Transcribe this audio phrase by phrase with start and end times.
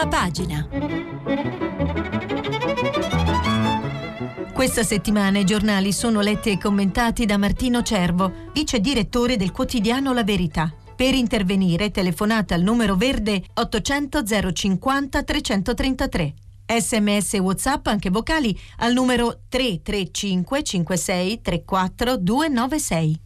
[0.00, 0.66] Prima pagina.
[4.54, 10.14] Questa settimana i giornali sono letti e commentati da Martino Cervo, vice direttore del quotidiano
[10.14, 10.74] La Verità.
[10.96, 16.34] Per intervenire telefonate al numero verde 800 050 333.
[16.78, 23.20] Sms WhatsApp anche vocali al numero 335 56 34 296.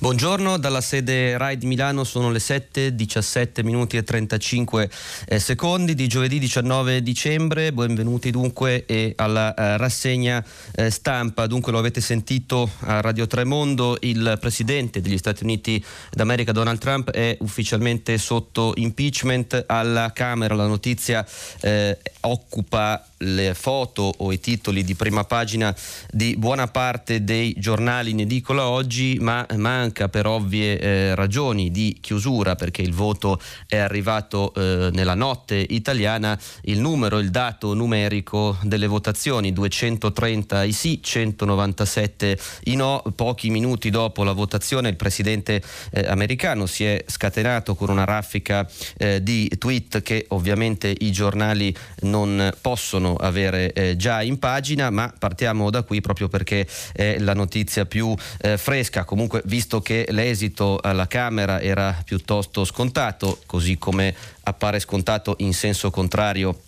[0.00, 4.90] Buongiorno, dalla sede RAI di Milano sono le 7, 17 minuti e 35
[5.26, 7.70] eh, secondi di giovedì 19 dicembre.
[7.70, 8.86] Benvenuti dunque
[9.16, 10.42] alla eh, rassegna
[10.74, 11.46] eh, stampa.
[11.46, 17.10] Dunque lo avete sentito a Radio Tremondo, il presidente degli Stati Uniti d'America Donald Trump
[17.10, 20.54] è ufficialmente sotto impeachment alla Camera.
[20.54, 21.26] La notizia
[21.60, 25.74] eh, occupa le foto o i titoli di prima pagina
[26.10, 31.98] di buona parte dei giornali in edicola oggi, ma manca per ovvie eh, ragioni di
[32.00, 38.56] chiusura perché il voto è arrivato eh, nella notte italiana, il numero, il dato numerico
[38.62, 45.62] delle votazioni, 230 i sì, 197 i no, pochi minuti dopo la votazione il presidente
[45.92, 51.74] eh, americano si è scatenato con una raffica eh, di tweet che ovviamente i giornali
[52.00, 57.18] non possono possono avere eh, già in pagina, ma partiamo da qui proprio perché è
[57.18, 59.04] la notizia più eh, fresca.
[59.04, 65.90] Comunque, visto che l'esito alla Camera era piuttosto scontato, così come appare scontato in senso
[65.90, 66.58] contrario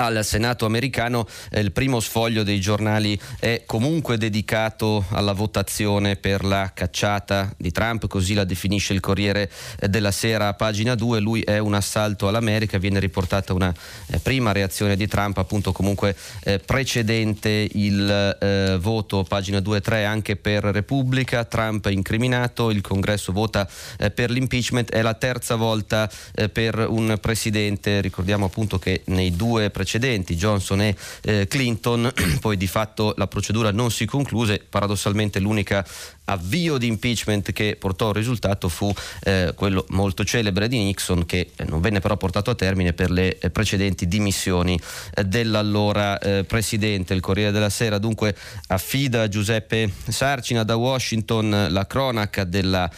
[0.00, 6.42] al Senato americano eh, il primo sfoglio dei giornali è comunque dedicato alla votazione per
[6.42, 11.20] la cacciata di Trump, così la definisce il Corriere eh, della Sera a pagina 2,
[11.20, 13.72] lui è un assalto all'America, viene riportata una
[14.06, 19.80] eh, prima reazione di Trump appunto comunque eh, precedente il eh, voto, pagina 2 e
[19.82, 25.56] 3 anche per Repubblica, Trump incriminato, il congresso vota eh, per l'impeachment, è la terza
[25.56, 26.10] volta
[26.52, 32.56] per un presidente, ricordiamo appunto che nei due precedenti precedenti, Johnson e eh, Clinton, poi
[32.56, 35.84] di fatto la procedura non si concluse, paradossalmente l'unica
[36.30, 38.92] avvio di impeachment che portò al risultato fu
[39.24, 43.10] eh, quello molto celebre di Nixon che eh, non venne però portato a termine per
[43.10, 44.78] le eh, precedenti dimissioni
[45.14, 47.14] eh, dell'allora presidente.
[47.14, 48.34] Il Corriere della Sera dunque
[48.68, 52.90] affida a Giuseppe Sarcina da Washington la cronaca della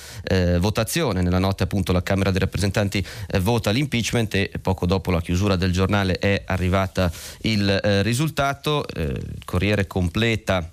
[0.59, 1.23] votazione.
[1.23, 3.05] Nella notte appunto la Camera dei rappresentanti
[3.41, 7.11] vota l'impeachment e poco dopo la chiusura del giornale è arrivata
[7.43, 8.85] il risultato.
[8.97, 10.69] il Corriere completa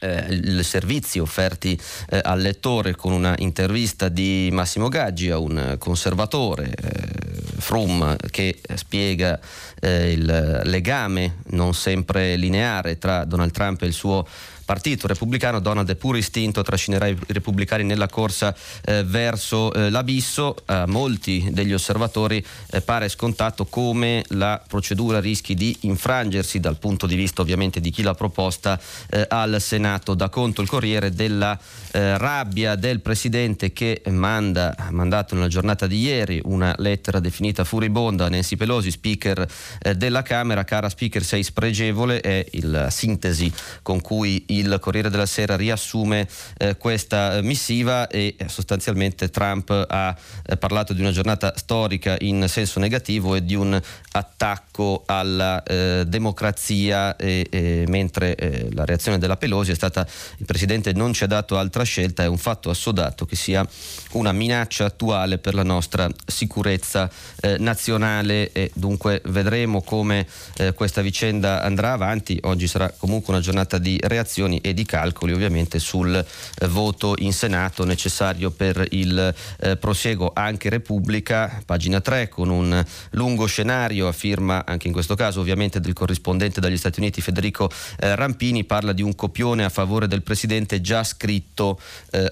[0.00, 1.78] i servizi offerti
[2.10, 8.60] eh, al lettore con una intervista di Massimo Gaggi a un conservatore, eh, Frum, che
[8.74, 9.40] spiega
[9.80, 14.26] eh, il legame non sempre lineare tra Donald Trump e il suo
[14.66, 18.54] partito repubblicano Donald è pure istinto trascinerà i repubblicani nella corsa
[18.84, 20.56] eh, verso eh, l'abisso.
[20.66, 27.06] A molti degli osservatori eh, pare scontato come la procedura rischi di infrangersi dal punto
[27.06, 28.78] di vista ovviamente di chi l'ha proposta
[29.08, 30.14] eh, al Senato.
[30.14, 31.58] Da conto il Corriere della
[31.92, 37.62] eh, rabbia del Presidente che manda, ha mandato nella giornata di ieri una lettera definita
[37.62, 39.46] furibonda a Nancy Pelosi, speaker
[39.80, 40.64] eh, della Camera.
[40.64, 46.76] Cara speaker, sei spregevole, è la sintesi con cui il Corriere della Sera riassume eh,
[46.76, 52.80] questa missiva e eh, sostanzialmente Trump ha eh, parlato di una giornata storica in senso
[52.80, 53.80] negativo e di un
[54.12, 60.06] attacco alla eh, democrazia e, e, mentre eh, la reazione della Pelosi è stata
[60.38, 63.66] il Presidente non ci ha dato altra scelta, è un fatto assodato che sia
[64.12, 70.26] una minaccia attuale per la nostra sicurezza eh, nazionale e dunque vedremo come
[70.74, 72.38] questa vicenda andrà avanti.
[72.42, 77.14] Oggi sarà comunque una giornata di reazione valutazioni e di calcoli ovviamente sul eh, voto
[77.18, 80.30] in Senato necessario per il eh, prosieguo.
[80.34, 85.80] Anche Repubblica, pagina 3 con un lungo scenario a firma anche in questo caso ovviamente
[85.80, 90.22] del corrispondente dagli Stati Uniti Federico eh, Rampini, parla di un copione a favore del
[90.22, 91.78] Presidente già scritto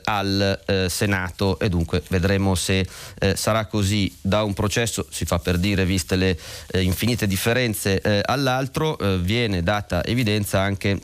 [0.04, 1.58] al Senato.
[1.58, 2.86] E dunque vedremo se
[3.34, 4.12] sarà così.
[4.20, 6.38] Da un processo, si fa per dire viste le
[6.74, 11.00] infinite differenze all'altro, viene data evidenza anche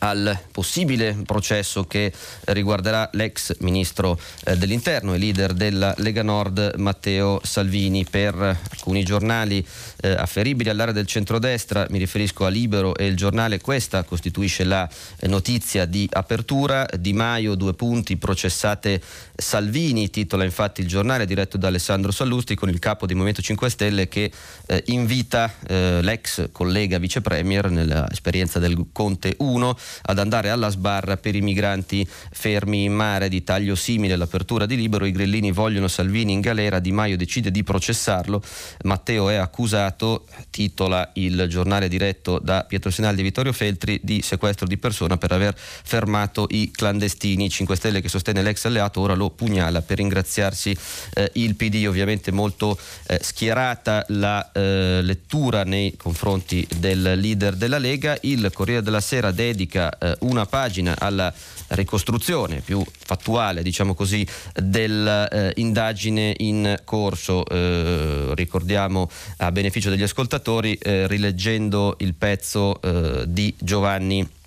[0.00, 2.12] al possibile processo che
[2.46, 8.04] riguarderà l'ex ministro eh, dell'interno e leader della Lega Nord Matteo Salvini.
[8.08, 9.64] Per alcuni giornali
[10.02, 14.88] eh, afferibili all'area del centrodestra, mi riferisco a Libero e il giornale, questa costituisce la
[15.18, 16.88] eh, notizia di apertura.
[16.98, 19.00] Di Maio, due punti, processate
[19.34, 23.70] Salvini, titola infatti il giornale diretto da Alessandro Sallusti con il capo del Movimento 5
[23.70, 24.30] Stelle che
[24.66, 31.16] eh, invita eh, l'ex collega vice premier nell'esperienza del Conte 1 ad andare alla sbarra
[31.16, 35.04] per i migranti fermi in mare di taglio simile all'apertura di Libero.
[35.04, 38.42] I grillini vogliono Salvini in galera, Di Maio decide di processarlo.
[38.82, 44.66] Matteo è accusato, titola il giornale diretto da Pietro Senaldi e Vittorio Feltri, di sequestro
[44.66, 47.48] di persona per aver fermato i clandestini.
[47.48, 50.76] 5 Stelle che sostiene l'ex alleato ora lo pugnala per ringraziarsi
[51.14, 57.78] eh, il PD, ovviamente molto eh, schierata la eh, lettura nei confronti del leader della
[57.78, 58.16] Lega.
[58.22, 61.32] Il Corriere della Sera dedica eh, una pagina alla
[61.68, 67.46] ricostruzione più fattuale, diciamo così, dell'indagine in corso.
[67.46, 74.38] Eh, ricordiamo a beneficio degli ascoltatori, eh, rileggendo il pezzo eh, di Giovanni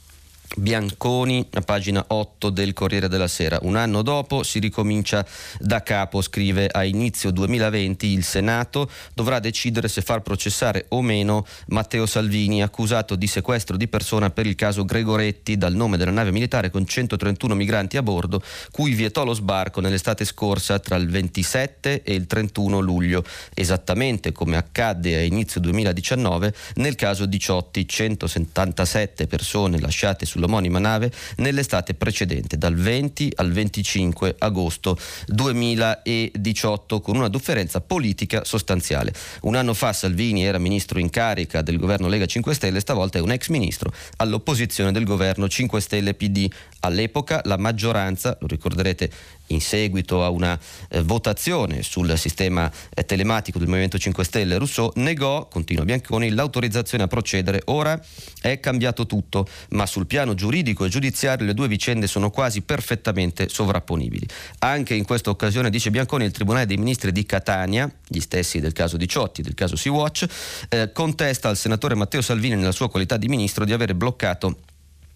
[0.55, 3.57] Bianconi, a pagina 8 del Corriere della Sera.
[3.63, 5.25] Un anno dopo si ricomincia
[5.59, 11.45] da capo, scrive a inizio 2020 il Senato dovrà decidere se far processare o meno
[11.67, 16.31] Matteo Salvini, accusato di sequestro di persona per il caso Gregoretti dal nome della nave
[16.31, 22.03] militare con 131 migranti a bordo, cui vietò lo sbarco nell'estate scorsa tra il 27
[22.03, 23.23] e il 31 luglio,
[23.55, 30.79] esattamente come accadde a inizio 2019 nel caso di Ciotti, 177 persone lasciate sulla sull'omonima
[30.79, 34.97] nave nell'estate precedente, dal 20 al 25 agosto
[35.27, 39.13] 2018, con una differenza politica sostanziale.
[39.41, 43.21] Un anno fa Salvini era ministro in carica del governo Lega 5 Stelle, stavolta è
[43.21, 46.49] un ex ministro all'opposizione del governo 5 Stelle PD.
[46.81, 49.09] All'epoca la maggioranza, lo ricorderete,
[49.47, 50.57] in seguito a una
[50.89, 57.03] eh, votazione sul sistema eh, telematico del Movimento 5 Stelle, Rousseau negò, continua Bianconi, l'autorizzazione
[57.03, 57.61] a procedere.
[57.65, 57.99] Ora
[58.41, 63.49] è cambiato tutto, ma sul piano giuridico e giudiziario le due vicende sono quasi perfettamente
[63.49, 64.27] sovrapponibili.
[64.59, 68.73] Anche in questa occasione, dice Bianconi, il Tribunale dei Ministri di Catania, gli stessi del
[68.73, 70.25] caso di Ciotti, del caso Sea-Watch,
[70.69, 74.57] eh, contesta al senatore Matteo Salvini nella sua qualità di ministro di avere bloccato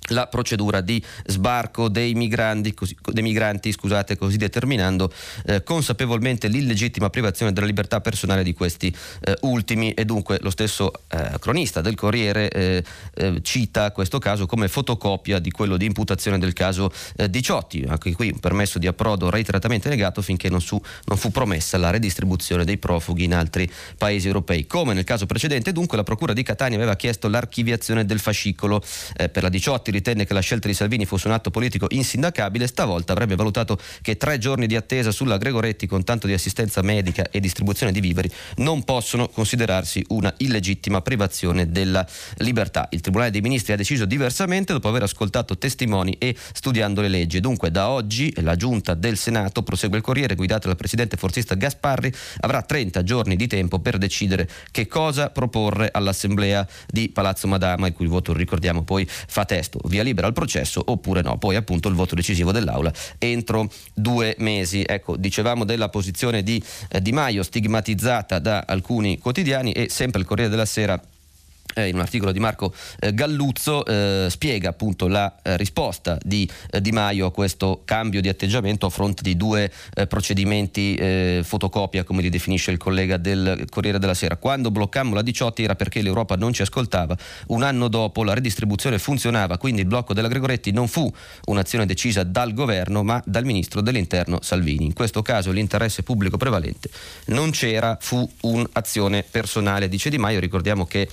[0.07, 5.11] la procedura di sbarco dei migranti, così, dei migranti scusate, così determinando
[5.45, 10.91] eh, consapevolmente l'illegittima privazione della libertà personale di questi eh, ultimi e dunque lo stesso
[11.09, 12.83] eh, cronista del Corriere eh,
[13.15, 17.83] eh, cita questo caso come fotocopia di quello di imputazione del caso eh, di Ciotti,
[17.87, 21.89] anche qui un permesso di approdo reiteratamente negato finché non, su, non fu promessa la
[21.89, 24.67] redistribuzione dei profughi in altri paesi europei.
[24.67, 28.81] Come nel caso precedente dunque la Procura di Catania aveva chiesto l'archiviazione del fascicolo
[29.15, 33.13] per la Diciotti ritenne che la scelta di Salvini fosse un atto politico insindacabile, stavolta
[33.13, 37.39] avrebbe valutato che tre giorni di attesa sulla Gregoretti con tanto di assistenza medica e
[37.39, 42.05] distribuzione di viveri non possono considerarsi una illegittima privazione della
[42.37, 42.87] libertà.
[42.91, 47.39] Il Tribunale dei Ministri ha deciso diversamente dopo aver ascoltato testimoni e studiando le leggi.
[47.39, 52.13] Dunque da oggi la Giunta del Senato, prosegue il Corriere, guidata dal presidente forzista Gasparri,
[52.41, 57.93] avrà 30 giorni di tempo per decidere che cosa proporre all'Assemblea di Palazzo Madama, il
[57.93, 61.37] cui voto ricordiamo poi fa testo via libera al processo oppure no.
[61.37, 64.83] Poi appunto il voto decisivo dell'Aula entro due mesi.
[64.85, 70.25] Ecco, dicevamo della posizione di eh, Di Maio stigmatizzata da alcuni quotidiani e sempre il
[70.25, 71.01] Corriere della Sera
[71.85, 76.81] in un articolo di Marco eh, Galluzzo eh, spiega appunto la eh, risposta di eh,
[76.81, 80.95] Di Maio a questo cambio di atteggiamento a fronte di due eh, procedimenti
[81.43, 84.37] fotocopia come li definisce il collega del Corriere della Sera.
[84.37, 88.99] Quando bloccammo la 18 era perché l'Europa non ci ascoltava, un anno dopo la redistribuzione
[88.99, 91.11] funzionava, quindi il blocco della Gregoretti non fu
[91.45, 94.85] un'azione decisa dal governo ma dal ministro dell'interno Salvini.
[94.85, 96.89] In questo caso l'interesse pubblico prevalente
[97.25, 100.39] non c'era, fu un'azione personale, dice Di Maio.
[100.39, 101.09] Ricordiamo che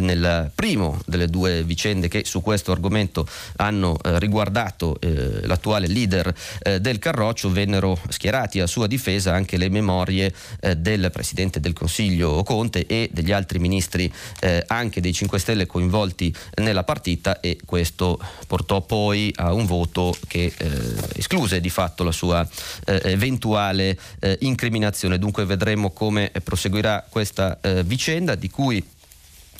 [0.00, 3.26] nel primo delle due vicende che su questo argomento
[3.56, 9.56] hanno eh, riguardato eh, l'attuale leader eh, del Carroccio vennero schierati a sua difesa anche
[9.56, 15.12] le memorie eh, del Presidente del Consiglio Conte e degli altri ministri eh, anche dei
[15.12, 20.68] 5 Stelle coinvolti nella partita e questo portò poi a un voto che eh,
[21.14, 22.46] escluse di fatto la sua
[22.84, 23.98] eventuale
[24.40, 25.18] incriminazione.
[25.18, 28.84] Dunque vedremo come proseguirà questa vicenda di cui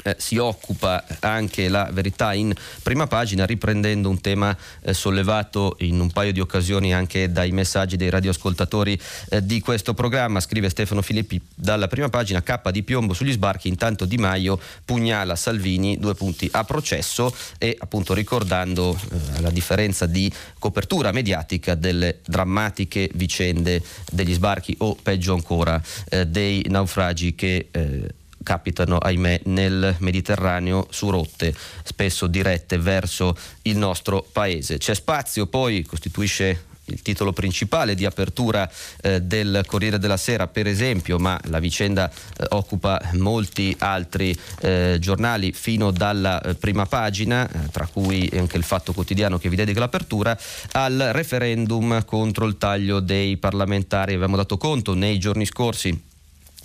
[0.05, 2.53] eh, si occupa anche la verità in
[2.83, 7.97] prima pagina riprendendo un tema eh, sollevato in un paio di occasioni anche dai messaggi
[7.97, 8.99] dei radioascoltatori
[9.31, 10.41] eh, di questo programma.
[10.41, 15.37] Scrive Stefano Filippi dalla prima pagina K di piombo sugli sbarchi intanto Di Maio pugnala
[15.37, 22.21] Salvini due punti a processo e appunto ricordando eh, la differenza di copertura mediatica delle
[22.25, 29.97] drammatiche vicende degli sbarchi o peggio ancora eh, dei naufragi che eh, capitano, ahimè, nel
[29.99, 34.79] Mediterraneo su rotte spesso dirette verso il nostro paese.
[34.79, 38.69] C'è spazio, poi costituisce il titolo principale di apertura
[39.01, 44.97] eh, del Corriere della Sera per esempio, ma la vicenda eh, occupa molti altri eh,
[45.01, 49.57] giornali fino dalla eh, prima pagina, eh, tra cui anche il Fatto Quotidiano che vi
[49.57, 50.37] dedica l'apertura,
[50.73, 54.15] al referendum contro il taglio dei parlamentari.
[54.15, 56.09] Abbiamo dato conto nei giorni scorsi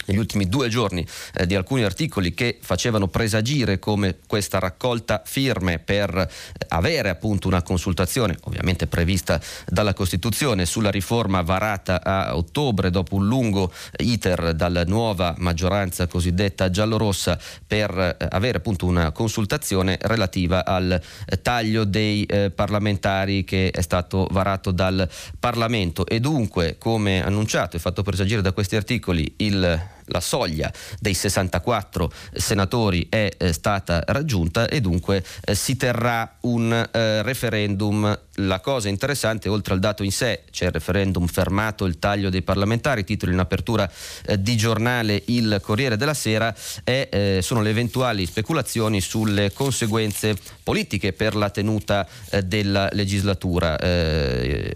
[0.05, 5.79] negli ultimi due giorni eh, di alcuni articoli che facevano presagire come questa raccolta firme
[5.79, 6.27] per eh,
[6.69, 13.27] avere appunto una consultazione, ovviamente prevista dalla Costituzione, sulla riforma varata a ottobre dopo un
[13.27, 20.91] lungo iter dalla nuova maggioranza cosiddetta giallorossa per eh, avere appunto una consultazione relativa al
[20.91, 25.07] eh, taglio dei eh, parlamentari che è stato varato dal
[25.39, 26.05] Parlamento.
[26.05, 32.11] E dunque come annunciato e fatto presagire da questi articoli il la soglia dei 64
[32.33, 38.19] senatori è eh, stata raggiunta e dunque eh, si terrà un eh, referendum.
[38.39, 42.41] La cosa interessante, oltre al dato in sé, c'è il referendum fermato il taglio dei
[42.41, 43.89] parlamentari, titolo in apertura
[44.25, 50.35] eh, di giornale Il Corriere della Sera, è, eh, sono le eventuali speculazioni sulle conseguenze
[50.63, 53.77] politiche per la tenuta eh, della legislatura.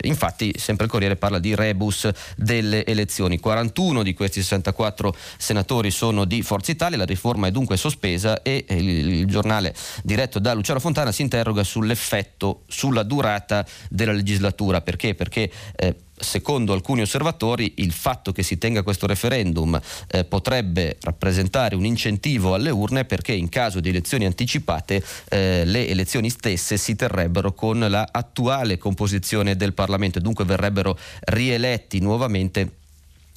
[0.04, 3.39] infatti sempre il Corriere parla di rebus delle elezioni.
[3.39, 8.63] 41 di questi 64 senatori sono di Forza Italia, la riforma è dunque sospesa e
[8.70, 13.48] il, il giornale diretto da Luciano Fontana si interroga sull'effetto, sulla durata
[13.89, 14.82] della legislatura.
[14.82, 15.15] Perché?
[15.15, 21.75] Perché eh, secondo alcuni osservatori il fatto che si tenga questo referendum eh, potrebbe rappresentare
[21.75, 26.96] un incentivo alle urne perché in caso di elezioni anticipate eh, le elezioni stesse si
[26.96, 32.78] terrebbero con l'attuale composizione del Parlamento e dunque verrebbero rieletti nuovamente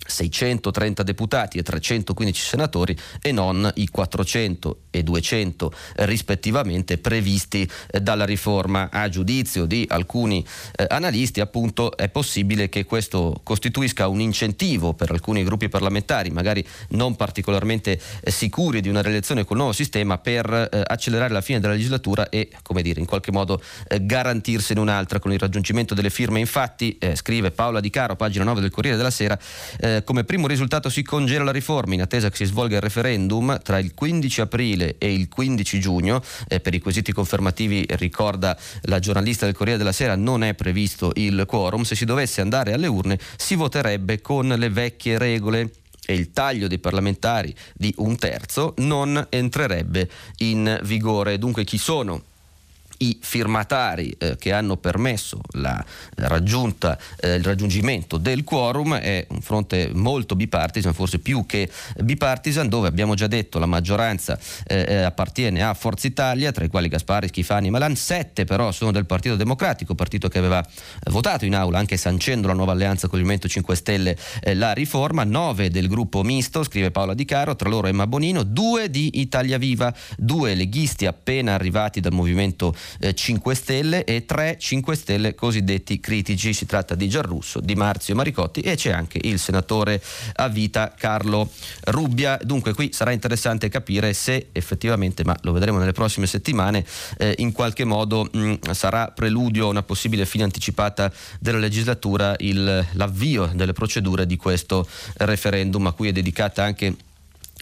[0.05, 8.25] 630 deputati e 315 senatori e non i 400 e 200 rispettivamente previsti eh, dalla
[8.25, 8.91] riforma.
[8.91, 10.45] A giudizio di alcuni
[10.77, 16.67] eh, analisti appunto è possibile che questo costituisca un incentivo per alcuni gruppi parlamentari, magari
[16.91, 21.61] non particolarmente eh, sicuri di una rielezione col nuovo sistema, per eh, accelerare la fine
[21.61, 26.11] della legislatura e come dire in qualche modo eh, garantirsene un'altra con il raggiungimento delle
[26.11, 26.41] firme.
[26.41, 29.39] Infatti, eh, scrive Paola Di Caro, pagina 9 del Corriere della Sera,
[30.05, 33.79] come primo risultato si congela la riforma in attesa che si svolga il referendum tra
[33.79, 36.23] il 15 aprile e il 15 giugno.
[36.49, 41.13] Eh, per i quesiti confermativi, ricorda la giornalista del Corriere della Sera, non è previsto
[41.15, 41.83] il quorum.
[41.83, 45.71] Se si dovesse andare alle urne si voterebbe con le vecchie regole
[46.05, 51.39] e il taglio dei parlamentari di un terzo non entrerebbe in vigore.
[51.39, 52.31] Dunque chi sono
[53.03, 55.85] i firmatari eh, che hanno permesso la
[56.17, 62.69] raggiunta, eh, il raggiungimento del quorum è un fronte molto bipartisan, forse più che bipartisan,
[62.69, 66.89] dove abbiamo già detto la maggioranza eh, eh appartiene a Forza Italia, tra i quali
[66.89, 70.65] Gaspari, Schifani e Malan, sette però sono del Partito Democratico, partito che aveva
[71.11, 74.73] votato in aula anche sancendo la nuova alleanza con il Movimento 5 Stelle eh, la
[74.73, 79.21] riforma, nove del gruppo misto, scrive Paola Di Caro, tra loro Emma Bonino, due di
[79.21, 85.35] Italia Viva, due leghisti appena arrivati dal Movimento eh, 5 Stelle e 3 5 Stelle
[85.35, 86.53] cosiddetti critici.
[86.53, 90.03] Si tratta di Giarrusso, Di Marzio Maricotti e c'è anche il senatore
[90.35, 91.51] a vita Carlo
[91.85, 92.39] Rubbia.
[92.43, 96.85] Dunque qui sarà interessante capire se effettivamente, ma lo vedremo nelle prossime settimane,
[97.19, 102.87] eh, in qualche modo mh, sarà preludio a una possibile fine anticipata della legislatura il,
[102.93, 104.87] l'avvio delle procedure di questo
[105.19, 106.95] referendum a cui è dedicata anche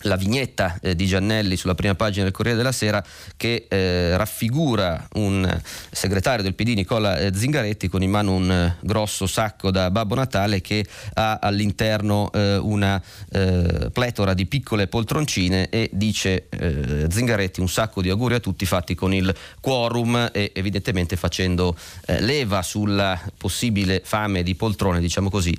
[0.03, 3.05] la vignetta eh, di Giannelli sulla prima pagina del Corriere della Sera
[3.37, 8.77] che eh, raffigura un segretario del PD Nicola eh, Zingaretti con in mano un eh,
[8.81, 15.69] grosso sacco da Babbo Natale che ha all'interno eh, una eh, pletora di piccole poltroncine
[15.69, 21.17] e dice Zingaretti un sacco di auguri a tutti fatti con il quorum e evidentemente
[21.17, 21.77] facendo
[22.19, 25.57] leva sulla possibile fame di poltrone diciamo così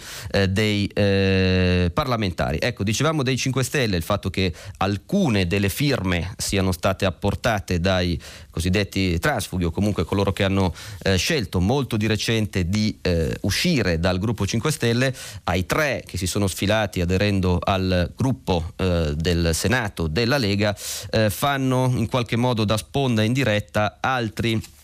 [0.50, 0.90] dei
[1.94, 2.58] parlamentari.
[2.62, 8.20] Ecco, dicevamo dei 5 Stelle il fatto che alcune delle firme siano state apportate dai
[8.50, 10.74] cosiddetti transfughi o comunque coloro che hanno
[11.04, 16.18] eh, scelto molto di recente di eh, uscire dal gruppo 5 Stelle, ai tre che
[16.18, 20.76] si sono sfilati aderendo al gruppo eh, del Senato della Lega,
[21.12, 24.80] eh, fanno in qualche modo da sponda in diretta altri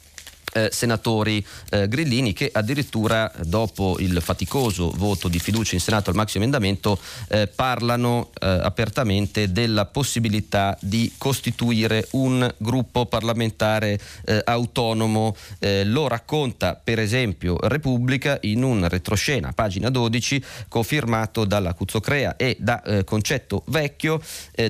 [0.54, 6.16] eh, senatori eh, grillini che addirittura dopo il faticoso voto di fiducia in Senato al
[6.16, 15.36] maxi emendamento eh, parlano eh, apertamente della possibilità di costituire un gruppo parlamentare eh, autonomo.
[15.60, 22.56] Eh, lo racconta per esempio Repubblica in un retroscena, pagina 12, cofirmato dalla Cuzzocrea e
[22.60, 24.22] da Concetto Vecchio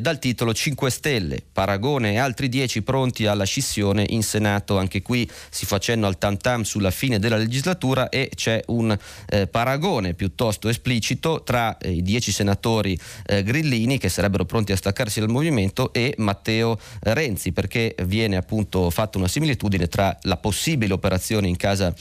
[0.02, 4.78] dal titolo 5 Stelle, Paragone e altri 10 pronti alla scissione in Senato.
[4.78, 8.98] Anche qui si fa cenno al tam tam sulla fine della legislatura e c'è un
[9.30, 14.78] eh, paragone piuttosto esplicito tra eh, i dieci senatori eh, grillini che sarebbero pronti a
[14.78, 20.94] staccarsi dal movimento e Matteo Renzi perché viene appunto fatta una similitudine tra la possibile
[20.94, 21.94] operazione in casa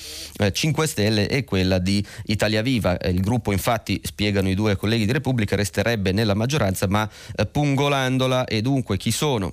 [0.52, 2.96] 5 eh, Stelle e quella di Italia Viva.
[3.04, 8.44] Il gruppo infatti, spiegano i due colleghi di Repubblica, resterebbe nella maggioranza ma eh, pungolandola
[8.44, 9.52] e dunque chi sono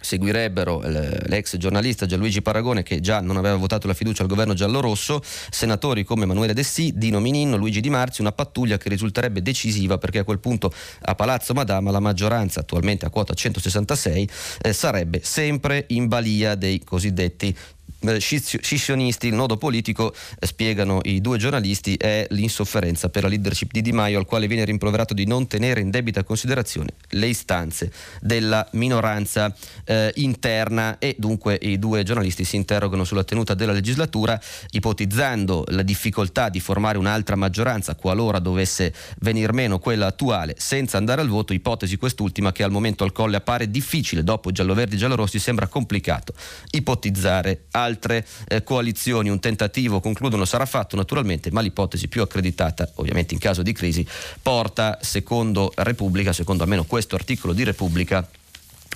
[0.00, 5.20] seguirebbero l'ex giornalista Gianluigi Paragone che già non aveva votato la fiducia al governo giallorosso,
[5.22, 10.20] senatori come Emanuele Dessì, Dino Mininno, Luigi Di Marzi, una pattuglia che risulterebbe decisiva perché
[10.20, 14.28] a quel punto a Palazzo Madama la maggioranza, attualmente a quota 166,
[14.62, 17.79] eh, sarebbe sempre in balia dei cosiddetti eh,
[18.18, 23.82] scissionisti, il nodo politico, eh, spiegano i due giornalisti, è l'insofferenza per la leadership di
[23.82, 28.66] Di Maio al quale viene rimproverato di non tenere in debita considerazione le istanze della
[28.72, 29.54] minoranza
[29.84, 30.98] eh, interna.
[30.98, 34.40] E dunque i due giornalisti si interrogano sulla tenuta della legislatura
[34.70, 41.20] ipotizzando la difficoltà di formare un'altra maggioranza qualora dovesse venir meno quella attuale senza andare
[41.20, 45.66] al voto, ipotesi quest'ultima che al momento al colle appare difficile, dopo giallo-verdi giallo-rossi sembra
[45.66, 46.34] complicato
[46.70, 49.28] ipotizzare altre altre eh, coalizioni.
[49.28, 54.06] Un tentativo, concludono, sarà fatto naturalmente, ma l'ipotesi più accreditata, ovviamente in caso di crisi,
[54.40, 58.26] porta, secondo Repubblica, secondo almeno questo articolo di Repubblica,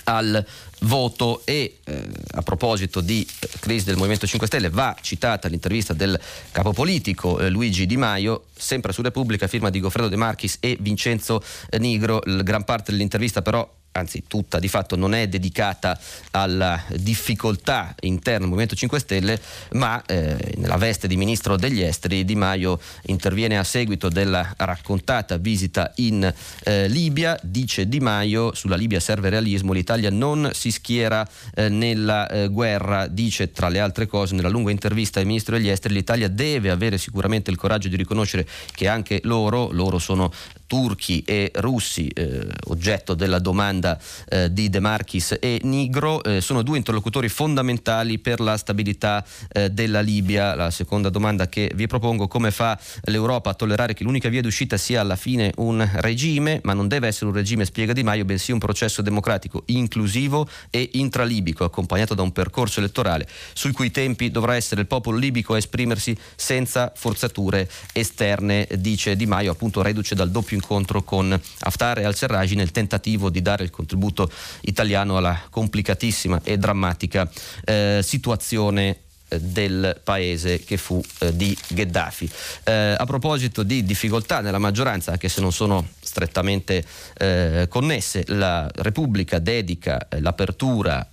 [0.04, 0.44] al
[0.80, 5.94] voto e eh, a proposito di eh, crisi del Movimento 5 Stelle va citata l'intervista
[5.94, 6.18] del
[6.50, 10.76] capo politico eh, Luigi Di Maio, sempre su Repubblica, firma di Goffredo De Marchis e
[10.78, 11.42] Vincenzo
[11.78, 15.98] Nigro, gran parte dell'intervista però anzi tutta di fatto non è dedicata
[16.32, 19.40] alla difficoltà interna del Movimento 5 Stelle,
[19.72, 25.36] ma eh, nella veste di Ministro degli Esteri Di Maio interviene a seguito della raccontata
[25.36, 26.32] visita in
[26.64, 32.28] eh, Libia, dice Di Maio sulla Libia serve realismo, l'Italia non si schiera eh, nella
[32.28, 36.28] eh, guerra, dice tra le altre cose nella lunga intervista al Ministro degli Esteri l'Italia
[36.28, 40.32] deve avere sicuramente il coraggio di riconoscere che anche loro, loro sono
[40.66, 46.62] turchi e russi, eh, oggetto della domanda eh, di De Marchis e Nigro, eh, sono
[46.62, 50.54] due interlocutori fondamentali per la stabilità eh, della Libia.
[50.54, 54.76] La seconda domanda che vi propongo, come fa l'Europa a tollerare che l'unica via d'uscita
[54.76, 58.52] sia alla fine un regime, ma non deve essere un regime, spiega Di Maio, bensì
[58.52, 64.56] un processo democratico inclusivo e intralibico, accompagnato da un percorso elettorale sui cui tempi dovrà
[64.56, 70.30] essere il popolo libico a esprimersi senza forzature esterne, dice Di Maio, appunto reduce dal
[70.30, 74.30] doppio incontro con Haftar e al-Serraj nel tentativo di dare il contributo
[74.62, 77.30] italiano alla complicatissima e drammatica
[77.64, 79.03] eh, situazione
[79.40, 82.30] del paese che fu eh, di Gheddafi.
[82.64, 86.84] Eh, a proposito di difficoltà nella maggioranza, anche se non sono strettamente
[87.18, 91.06] eh, connesse, la Repubblica dedica l'apertura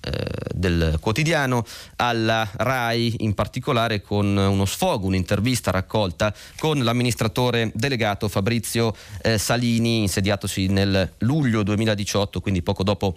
[0.53, 1.65] del quotidiano
[1.97, 8.95] alla RAI, in particolare con uno sfogo, un'intervista raccolta con l'amministratore delegato Fabrizio
[9.38, 13.15] Salini, insediatosi nel luglio 2018, quindi poco dopo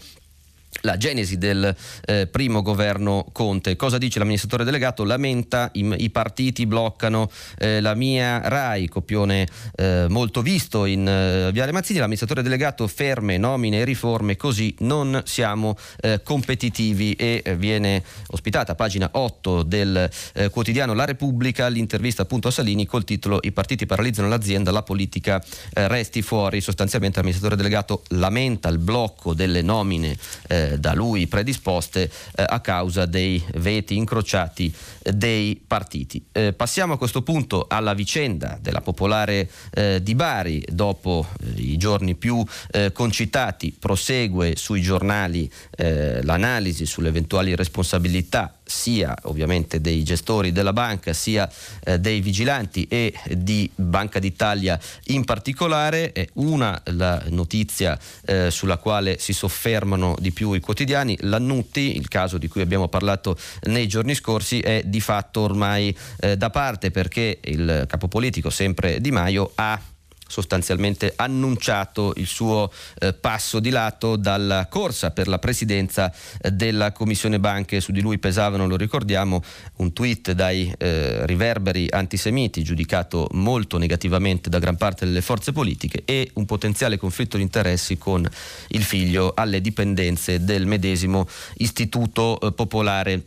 [0.82, 3.76] la genesi del eh, primo governo Conte.
[3.76, 5.04] Cosa dice l'amministratore delegato?
[5.04, 11.50] Lamenta i, i partiti bloccano eh, la mia RAI, copione eh, molto visto in eh,
[11.52, 11.98] Viale Mazzini.
[11.98, 18.72] L'amministratore delegato ferme nomine e riforme, così non siamo eh, competitivi e eh, viene ospitata
[18.72, 20.10] a pagina 8 del
[20.50, 25.42] quotidiano La Repubblica l'intervista appunto a Salini col titolo I partiti paralizzano l'azienda, la politica
[25.72, 26.60] resti fuori.
[26.60, 30.16] Sostanzialmente l'amministratore delegato lamenta il blocco delle nomine
[30.78, 34.72] da lui predisposte eh, a causa dei veti incrociati
[35.02, 36.24] dei partiti.
[36.32, 40.64] Eh, passiamo a questo punto alla vicenda della popolare eh, di Bari.
[40.70, 42.44] Dopo eh, i giorni più
[42.92, 51.50] concitati prosegue sui giornali l'analisi sulle eventuali responsabilità sia ovviamente dei gestori della banca sia
[51.84, 56.12] eh, dei vigilanti e di Banca d'Italia in particolare.
[56.12, 61.16] È una la notizia eh, sulla quale si soffermano di più i quotidiani.
[61.20, 66.36] Lannutti, il caso di cui abbiamo parlato nei giorni scorsi, è di fatto ormai eh,
[66.36, 69.80] da parte perché il capo politico, sempre Di Maio, ha
[70.26, 76.92] sostanzialmente annunciato il suo eh, passo di lato dalla corsa per la presidenza eh, della
[76.92, 77.80] Commissione Banche.
[77.80, 79.42] Su di lui pesavano, lo ricordiamo,
[79.76, 86.02] un tweet dai eh, riverberi antisemiti giudicato molto negativamente da gran parte delle forze politiche
[86.04, 88.28] e un potenziale conflitto di interessi con
[88.68, 93.22] il figlio alle dipendenze del medesimo Istituto eh, Popolare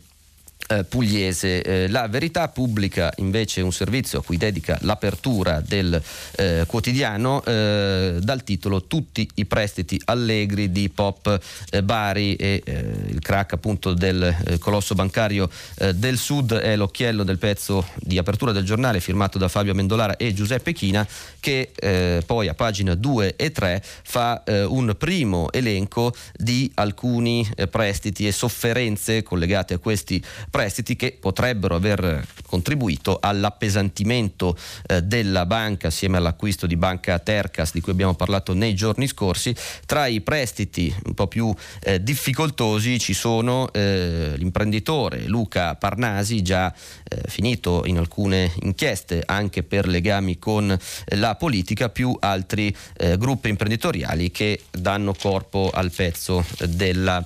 [0.68, 1.62] eh, pugliese.
[1.62, 6.00] Eh, la Verità pubblica invece un servizio a cui dedica l'apertura del
[6.36, 12.62] eh, quotidiano eh, dal titolo Tutti i prestiti allegri di Pop eh, Bari e
[13.08, 15.48] il crack appunto del colosso bancario
[15.94, 20.34] del Sud è l'occhiello del pezzo di apertura del giornale firmato da Fabio Mendolara e
[20.34, 21.06] Giuseppe China
[21.40, 21.70] che
[22.26, 29.22] poi a pagina 2 e 3 fa un primo elenco di alcuni prestiti e sofferenze
[29.22, 34.56] collegate a questi prestiti prestiti che potrebbero aver contribuito all'appesantimento
[34.88, 39.54] eh, della banca assieme all'acquisto di banca Tercas di cui abbiamo parlato nei giorni scorsi.
[39.86, 46.74] Tra i prestiti un po' più eh, difficoltosi ci sono eh, l'imprenditore Luca Parnasi, già
[46.74, 50.76] eh, finito in alcune inchieste anche per legami con
[51.10, 57.24] la politica, più altri eh, gruppi imprenditoriali che danno corpo al pezzo della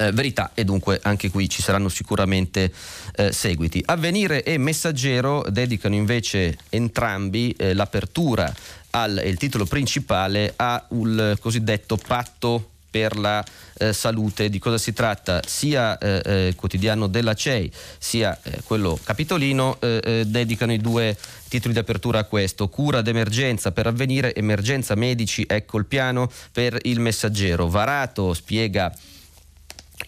[0.00, 2.72] eh, verità e dunque anche qui ci saranno sicuramente
[3.16, 3.82] eh, seguiti.
[3.84, 8.52] Avvenire e Messaggero dedicano invece entrambi eh, l'apertura
[8.92, 13.44] al il titolo principale al cosiddetto patto per la
[13.78, 14.48] eh, salute.
[14.48, 15.42] Di cosa si tratta?
[15.46, 21.16] Sia eh, eh il quotidiano della CEI sia eh, quello capitolino eh, dedicano i due
[21.48, 22.68] titoli di apertura a questo.
[22.68, 27.68] Cura d'emergenza per avvenire, emergenza medici, ecco il piano per il messaggero.
[27.68, 28.92] Varato spiega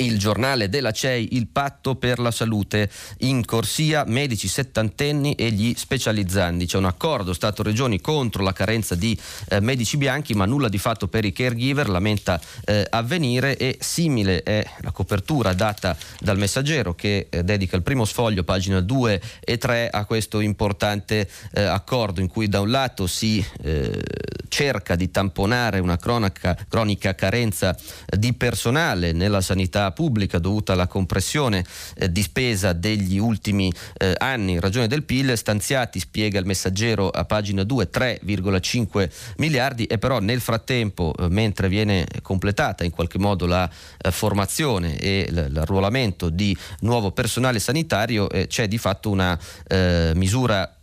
[0.04, 5.74] il giornale della CEI, il patto per la salute in corsia, medici settantenni e gli
[5.76, 6.66] specializzanti.
[6.66, 11.08] C'è un accordo Stato-Regioni contro la carenza di eh, medici bianchi, ma nulla di fatto
[11.08, 17.26] per i caregiver, lamenta eh, avvenire e simile è la copertura data dal messaggero che
[17.30, 22.28] eh, dedica il primo sfoglio, pagina 2 e 3, a questo importante eh, accordo in
[22.28, 24.00] cui da un lato si eh,
[24.48, 31.64] cerca di tamponare una cronaca, cronica carenza di personale nella sanità pubblica dovuta alla compressione
[31.94, 34.52] eh, di spesa degli ultimi eh, anni.
[34.52, 40.18] In ragione del PIL, stanziati, spiega il messaggero a pagina 2, 3,5 miliardi e però
[40.18, 46.28] nel frattempo, eh, mentre viene completata in qualche modo la eh, formazione e l- l'arruolamento
[46.28, 50.76] di nuovo personale sanitario, eh, c'è di fatto una eh, misura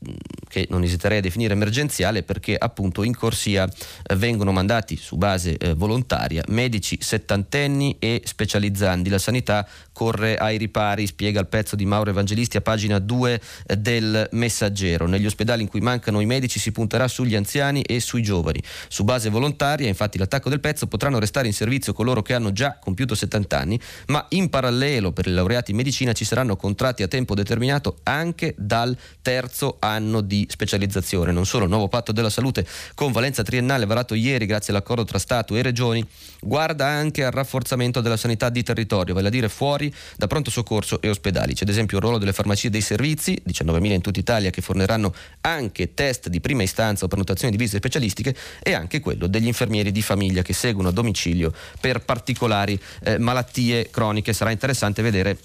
[0.50, 5.56] che non esiterei a definire emergenziale perché appunto in corsia eh, vengono mandati su base
[5.56, 9.10] eh, volontaria medici settantenni e specializzanti.
[9.10, 13.78] La sanità corre ai ripari, spiega il pezzo di Mauro Evangelisti a pagina 2 eh,
[13.78, 15.08] del Messaggero.
[15.08, 18.62] Negli ospedali in cui mancano i medici si punterà sugli anziani e sui giovani.
[18.88, 22.78] Su base volontaria, infatti l'attacco del pezzo potranno restare in servizio coloro che hanno già
[22.80, 27.08] compiuto 70 anni, ma in parallelo per i laureati in medicina ci saranno contratti a
[27.08, 31.32] tempo determinato anche dal terzo anno di specializzazione.
[31.32, 35.20] Non solo il nuovo patto della salute con valenza triennale varato ieri grazie all'accordo tra
[35.20, 36.06] Stato e Regioni
[36.42, 41.02] guarda anche al rafforzamento della sanità di territorio, vale a dire fuori da pronto soccorso
[41.02, 41.54] e ospedali.
[41.54, 45.14] C'è ad esempio il ruolo delle farmacie dei servizi, 19.000 in tutta Italia che forniranno
[45.42, 49.92] anche test di prima istanza o prenotazioni di visite specialistiche e anche quello degli infermieri
[49.92, 54.34] di famiglia che seguono a domicilio per particolari eh, malattie croniche.
[54.34, 55.38] Sarà interessante vedere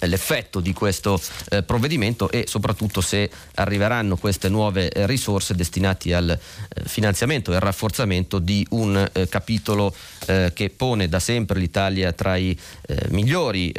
[0.00, 6.30] l'effetto di questo eh, provvedimento e soprattutto se arriveranno queste nuove eh, risorse destinate al
[6.30, 9.94] eh, finanziamento e al rafforzamento di un eh, capitolo
[10.26, 12.56] eh, che pone da sempre l'Italia tra i
[12.86, 13.74] eh, migliori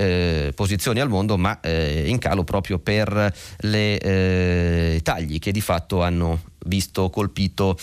[0.54, 7.10] posizioni al mondo ma in calo proprio per le tagli che di fatto hanno visto
[7.10, 7.78] colpito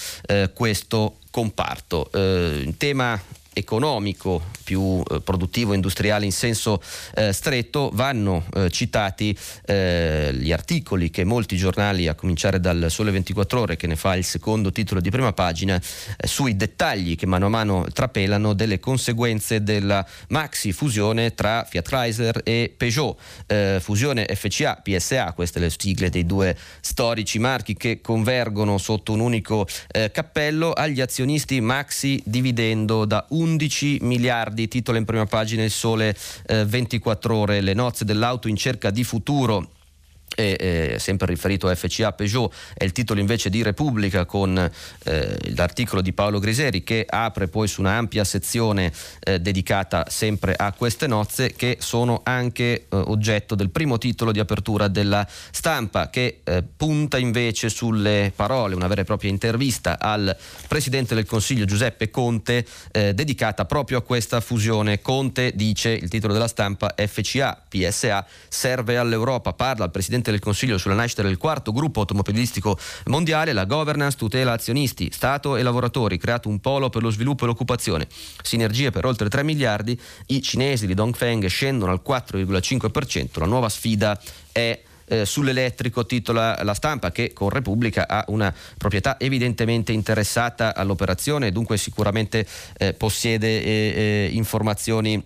[0.52, 2.10] questo comparto.
[2.76, 3.20] tema
[3.54, 6.83] economico, più eh, produttivo, industriale in senso
[7.14, 13.12] eh, stretto, vanno eh, citati eh, gli articoli che molti giornali, a cominciare dal Sole
[13.12, 17.27] 24 Ore, che ne fa il secondo titolo di prima pagina, eh, sui dettagli che
[17.27, 23.18] mano a mano trapelano delle conseguenze della maxi fusione tra Fiat Chrysler e Peugeot.
[23.46, 29.20] Eh, fusione FCA, PSA, queste le sigle dei due storici marchi che convergono sotto un
[29.20, 29.66] unico
[30.12, 36.16] cappello, agli azionisti maxi dividendo da 1 11 miliardi, titola in prima pagina il sole
[36.46, 39.68] eh, 24 ore, le nozze dell'auto in cerca di futuro
[40.34, 46.00] eh, sempre riferito a FCA Peugeot, è il titolo invece di Repubblica con eh, l'articolo
[46.00, 51.52] di Paolo Griseri che apre poi su un'ampia sezione eh, dedicata sempre a queste nozze
[51.52, 57.18] che sono anche eh, oggetto del primo titolo di apertura della stampa che eh, punta
[57.18, 60.36] invece sulle parole, una vera e propria intervista al
[60.68, 65.00] Presidente del Consiglio Giuseppe Conte eh, dedicata proprio a questa fusione.
[65.00, 70.40] Conte dice, il titolo della stampa, FCA, PSA serve all'Europa, parla al Presidente Presidente del
[70.40, 76.16] Consiglio sulla nascita del quarto gruppo automobilistico mondiale, la governance tutela azionisti, Stato e lavoratori,
[76.16, 78.08] creato un polo per lo sviluppo e l'occupazione,
[78.42, 84.18] sinergie per oltre 3 miliardi, i cinesi di Dongfeng scendono al 4,5%, la nuova sfida
[84.50, 91.52] è eh, sull'elettrico titola la stampa che con Repubblica ha una proprietà evidentemente interessata all'operazione
[91.52, 92.46] dunque sicuramente
[92.78, 95.22] eh, possiede eh, eh informazioni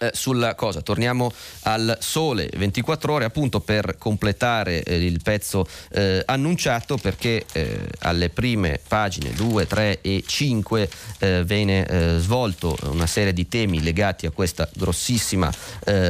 [0.00, 0.80] eh, sulla cosa.
[0.80, 1.30] Torniamo
[1.64, 8.30] al sole 24 ore appunto per completare eh, il pezzo eh, annunciato perché eh, alle
[8.30, 14.26] prime pagine 2, 3 e 5 eh, viene eh, svolto una serie di temi legati
[14.26, 15.52] a questa grossissima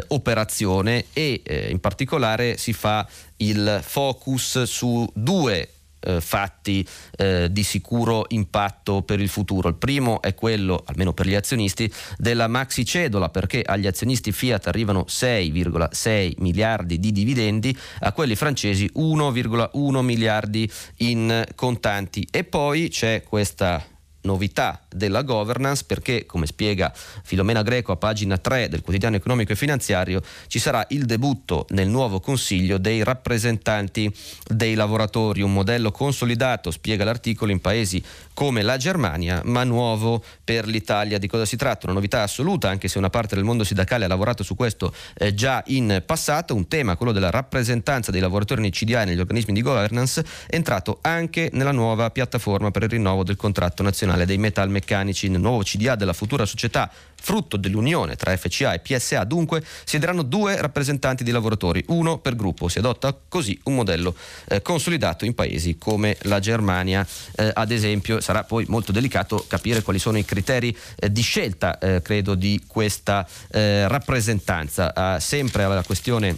[0.08, 3.06] operazione e in particolare si fa
[3.38, 5.68] il focus su due
[6.00, 6.86] eh, fatti
[7.16, 9.68] eh, di sicuro impatto per il futuro.
[9.68, 14.66] Il primo è quello, almeno per gli azionisti, della maxi cedola perché agli azionisti Fiat
[14.66, 22.26] arrivano 6,6 miliardi di dividendi, a quelli francesi 1,1 miliardi in contanti.
[22.30, 23.84] E poi c'è questa
[24.22, 29.56] novità della governance perché, come spiega Filomena Greco a pagina 3 del quotidiano economico e
[29.56, 34.12] finanziario, ci sarà il debutto nel nuovo consiglio dei rappresentanti
[34.46, 38.02] dei lavoratori, un modello consolidato, spiega l'articolo, in paesi
[38.34, 41.18] come la Germania, ma nuovo per l'Italia.
[41.18, 41.86] Di cosa si tratta?
[41.86, 45.34] Una novità assoluta, anche se una parte del mondo sindacale ha lavorato su questo eh,
[45.34, 49.52] già in passato, un tema, quello della rappresentanza dei lavoratori nei CDA e negli organismi
[49.52, 54.38] di governance, è entrato anche nella nuova piattaforma per il rinnovo del contratto nazionale dei
[54.38, 54.79] metalmeccanici,
[55.28, 56.90] nel nuovo CDA della futura società
[57.20, 62.68] frutto dell'unione tra FCA e PSA, dunque siederanno due rappresentanti di lavoratori, uno per gruppo.
[62.68, 64.14] Si adotta così un modello
[64.48, 68.20] eh, consolidato in paesi come la Germania, eh, ad esempio.
[68.20, 72.62] Sarà poi molto delicato capire quali sono i criteri eh, di scelta, eh, credo, di
[72.66, 74.94] questa eh, rappresentanza.
[74.94, 76.36] Ah, sempre alla questione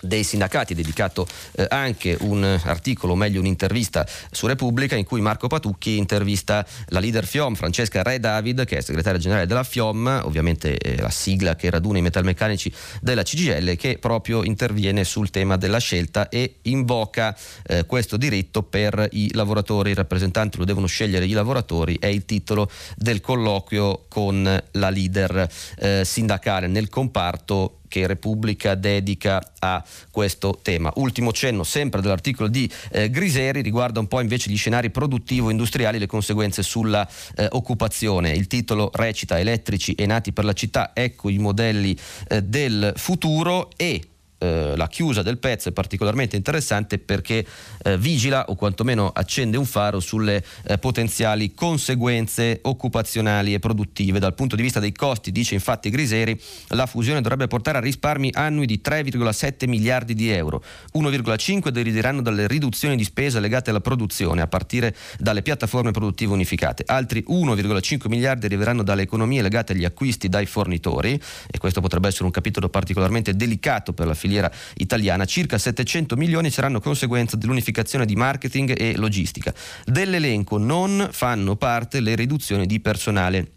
[0.00, 5.48] dei sindacati, dedicato eh, anche un articolo, o meglio un'intervista su Repubblica in cui Marco
[5.48, 10.78] Patucchi intervista la leader FIOM Francesca Re David che è segretaria generale della FIOM, ovviamente
[10.78, 15.78] eh, la sigla che raduna i metalmeccanici della CGL che proprio interviene sul tema della
[15.78, 21.32] scelta e invoca eh, questo diritto per i lavoratori, i rappresentanti lo devono scegliere i
[21.32, 26.66] lavoratori, è il titolo del colloquio con la leader eh, sindacale.
[26.66, 30.92] Nel comparto che Repubblica dedica a questo tema.
[30.96, 36.00] Ultimo cenno sempre dell'articolo di eh, Griseri riguarda un po' invece gli scenari produttivo-industriali e
[36.00, 38.32] le conseguenze sulla eh, occupazione.
[38.32, 41.96] Il titolo recita Elettrici e nati per la città, ecco i modelli
[42.28, 44.02] eh, del futuro e
[44.38, 47.44] eh, la chiusa del pezzo è particolarmente interessante perché
[47.82, 54.20] eh, vigila o quantomeno accende un faro sulle eh, potenziali conseguenze occupazionali e produttive.
[54.20, 58.30] Dal punto di vista dei costi, dice infatti Griseri, la fusione dovrebbe portare a risparmi
[58.32, 60.62] annui di 3,7 miliardi di euro,
[60.94, 66.84] 1,5 deriveranno dalle riduzioni di spesa legate alla produzione a partire dalle piattaforme produttive unificate,
[66.86, 71.20] altri 1,5 miliardi arriveranno dalle economie legate agli acquisti dai fornitori
[71.50, 76.14] e questo potrebbe essere un capitolo particolarmente delicato per la filiera filiera italiana, circa 700
[76.16, 79.54] milioni saranno conseguenza dell'unificazione di marketing e logistica.
[79.84, 83.52] Dell'elenco non fanno parte le riduzioni di personale.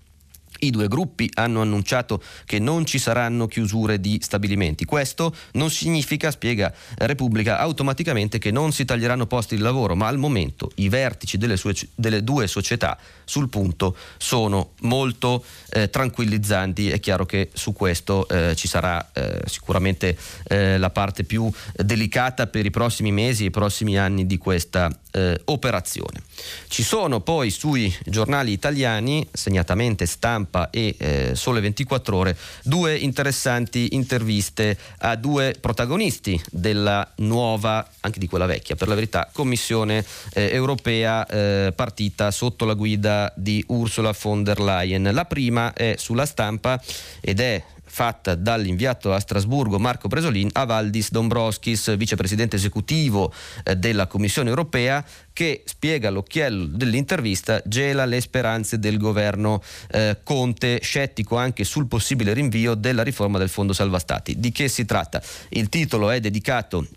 [0.64, 4.86] I due gruppi hanno annunciato che non ci saranno chiusure di stabilimenti.
[4.86, 10.18] Questo non significa, spiega Repubblica, automaticamente che non si taglieranno posti di lavoro, ma al
[10.18, 16.90] momento i vertici delle, sue, delle due società sul punto sono molto eh, tranquillizzanti.
[16.90, 20.16] È chiaro che su questo eh, ci sarà eh, sicuramente
[20.48, 24.90] eh, la parte più delicata per i prossimi mesi e i prossimi anni di questa
[25.12, 26.22] eh, operazione.
[26.68, 33.96] Ci sono poi sui giornali italiani, segnatamente Stampa e eh, Sole 24 ore, due interessanti
[33.96, 40.50] interviste a due protagonisti della nuova, anche di quella vecchia per la verità, Commissione eh,
[40.52, 45.10] europea eh, partita sotto la guida di Ursula von der Leyen.
[45.14, 46.82] La prima è sulla stampa
[47.20, 53.34] ed è fatta dall'inviato a Strasburgo Marco Presolin a Valdis Dombrovskis, vicepresidente esecutivo
[53.66, 60.80] eh, della Commissione europea, che spiega all'occhiello dell'intervista gela le speranze del governo eh, Conte,
[60.82, 64.40] scettico anche sul possibile rinvio della riforma del Fondo Salva Stati.
[64.40, 65.22] Di che si tratta?
[65.50, 66.88] Il titolo è dedicato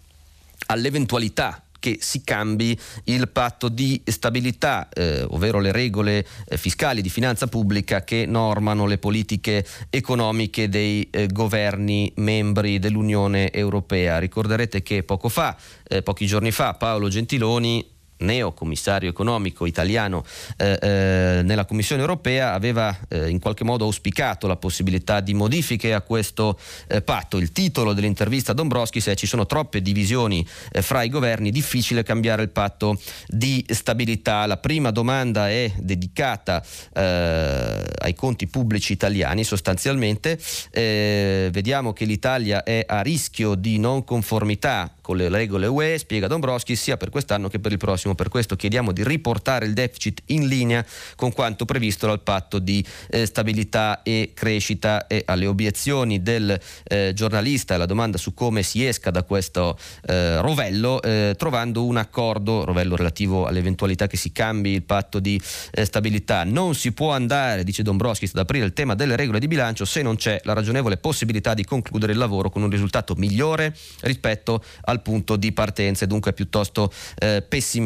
[0.66, 7.10] all'eventualità che si cambi il patto di stabilità, eh, ovvero le regole eh, fiscali di
[7.10, 14.18] finanza pubblica che normano le politiche economiche dei eh, governi membri dell'Unione Europea.
[14.18, 15.54] Ricorderete che poco fa,
[15.86, 17.92] eh, pochi giorni fa, Paolo Gentiloni
[18.24, 20.24] neo commissario economico italiano
[20.56, 25.94] eh, eh, nella Commissione europea, aveva eh, in qualche modo auspicato la possibilità di modifiche
[25.94, 26.58] a questo
[26.88, 27.36] eh, patto.
[27.36, 32.02] Il titolo dell'intervista a Dombrovskis è ci sono troppe divisioni eh, fra i governi, difficile
[32.02, 34.46] cambiare il patto di stabilità.
[34.46, 36.62] La prima domanda è dedicata
[36.94, 40.38] ai conti pubblici italiani sostanzialmente.
[40.70, 46.80] vediamo che l'Italia è a rischio di non conformità con le regole UE, spiega Dombrovskis,
[46.80, 48.13] sia per quest'anno che per il prossimo.
[48.14, 50.84] Per questo chiediamo di riportare il deficit in linea
[51.16, 55.06] con quanto previsto dal patto di eh, stabilità e crescita.
[55.06, 60.40] E alle obiezioni del eh, giornalista alla domanda su come si esca da questo eh,
[60.40, 65.40] rovello, eh, trovando un accordo, rovello relativo all'eventualità che si cambi il patto di
[65.72, 66.44] eh, stabilità.
[66.44, 70.02] Non si può andare, dice Dombrovskis, ad aprire il tema delle regole di bilancio se
[70.02, 75.02] non c'è la ragionevole possibilità di concludere il lavoro con un risultato migliore rispetto al
[75.02, 76.04] punto di partenza.
[76.04, 77.44] E dunque piuttosto eh,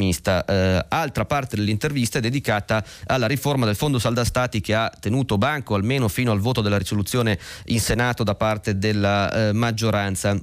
[0.09, 0.45] pessimista.
[0.45, 5.39] Eh, altra parte dell'intervista è dedicata alla riforma del Fondo Salda Stati che ha tenuto
[5.39, 10.39] banco almeno fino al voto della risoluzione in Senato da parte della eh, maggioranza.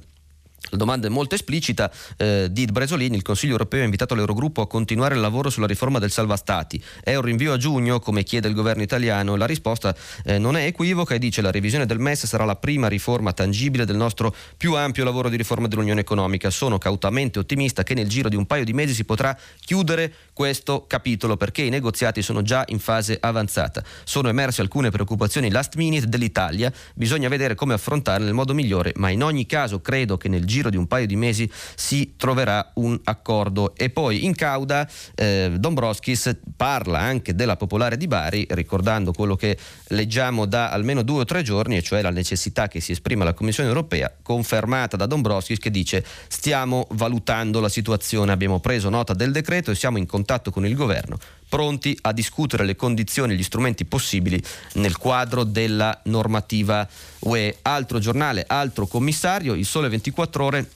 [0.70, 4.66] La domanda è molto esplicita eh, di Bresolini, il Consiglio europeo ha invitato l'Eurogruppo a
[4.66, 6.82] continuare il lavoro sulla riforma del salva stati.
[7.04, 9.36] È un rinvio a giugno, come chiede il governo italiano?
[9.36, 12.56] La risposta eh, non è equivoca e dice che la revisione del MES sarà la
[12.56, 16.50] prima riforma tangibile del nostro più ampio lavoro di riforma dell'Unione Economica.
[16.50, 20.86] Sono cautamente ottimista che nel giro di un paio di mesi si potrà chiudere questo
[20.88, 23.84] capitolo perché i negoziati sono già in fase avanzata.
[24.02, 29.10] Sono emerse alcune preoccupazioni last minute dell'Italia, bisogna vedere come affrontarle nel modo migliore, ma
[29.10, 32.98] in ogni caso credo che nel giro di un paio di mesi si troverà un
[33.04, 33.74] accordo.
[33.76, 39.58] E poi in cauda eh, Dombrovskis parla anche della popolare di Bari, ricordando quello che
[39.88, 43.34] leggiamo da almeno due o tre giorni, e cioè la necessità che si esprima la
[43.34, 49.32] Commissione europea, confermata da Dombrovskis, che dice stiamo valutando la situazione, abbiamo preso nota del
[49.32, 53.42] decreto e siamo in contatto con il governo pronti a discutere le condizioni e gli
[53.42, 54.42] strumenti possibili
[54.74, 56.86] nel quadro della normativa
[57.20, 57.58] UE.
[57.62, 60.70] Altro giornale, altro commissario, il Sole 24 ore.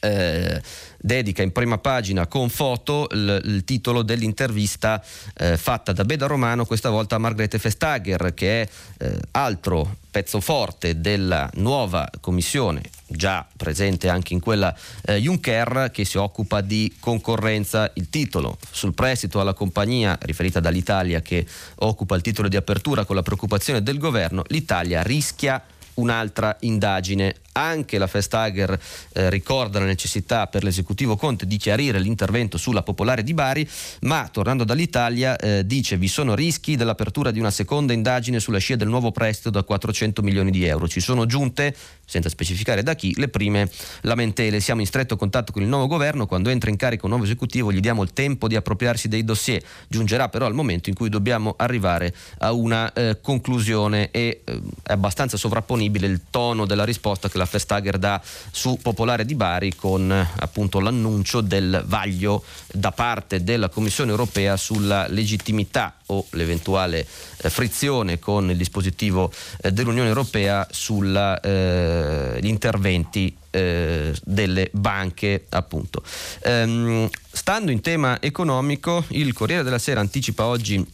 [0.00, 0.62] Eh,
[1.00, 5.02] dedica in prima pagina con foto il, il titolo dell'intervista
[5.36, 10.40] eh, fatta da Beda Romano questa volta a Margrethe Vestager che è eh, altro pezzo
[10.40, 16.94] forte della nuova commissione già presente anche in quella eh, Juncker che si occupa di
[17.00, 17.90] concorrenza.
[17.94, 23.16] Il titolo sul prestito alla compagnia riferita dall'Italia che occupa il titolo di apertura con
[23.16, 25.62] la preoccupazione del governo, l'Italia rischia
[25.98, 28.78] un'altra indagine anche la Festager
[29.12, 33.68] eh, ricorda la necessità per l'esecutivo Conte di chiarire l'intervento sulla Popolare di Bari,
[34.02, 38.76] ma tornando dall'Italia eh, dice vi sono rischi dell'apertura di una seconda indagine sulla scia
[38.76, 40.86] del nuovo prestito da 400 milioni di euro.
[40.86, 43.68] Ci sono giunte, senza specificare da chi, le prime
[44.02, 44.60] lamentele.
[44.60, 47.72] Siamo in stretto contatto con il nuovo governo, quando entra in carica un nuovo esecutivo
[47.72, 49.60] gli diamo il tempo di appropriarsi dei dossier.
[49.88, 54.92] Giungerà però il momento in cui dobbiamo arrivare a una eh, conclusione e eh, è
[54.92, 58.20] abbastanza sovrapponibile il tono della risposta che la Vestager dà
[58.50, 65.06] su Popolare di Bari con appunto l'annuncio del vaglio da parte della Commissione europea sulla
[65.08, 67.06] legittimità o l'eventuale
[67.38, 76.02] eh, frizione con il dispositivo eh, dell'Unione Europea sugli eh, interventi eh, delle banche appunto.
[76.42, 80.84] Ehm, stando in tema economico, il Corriere della Sera anticipa oggi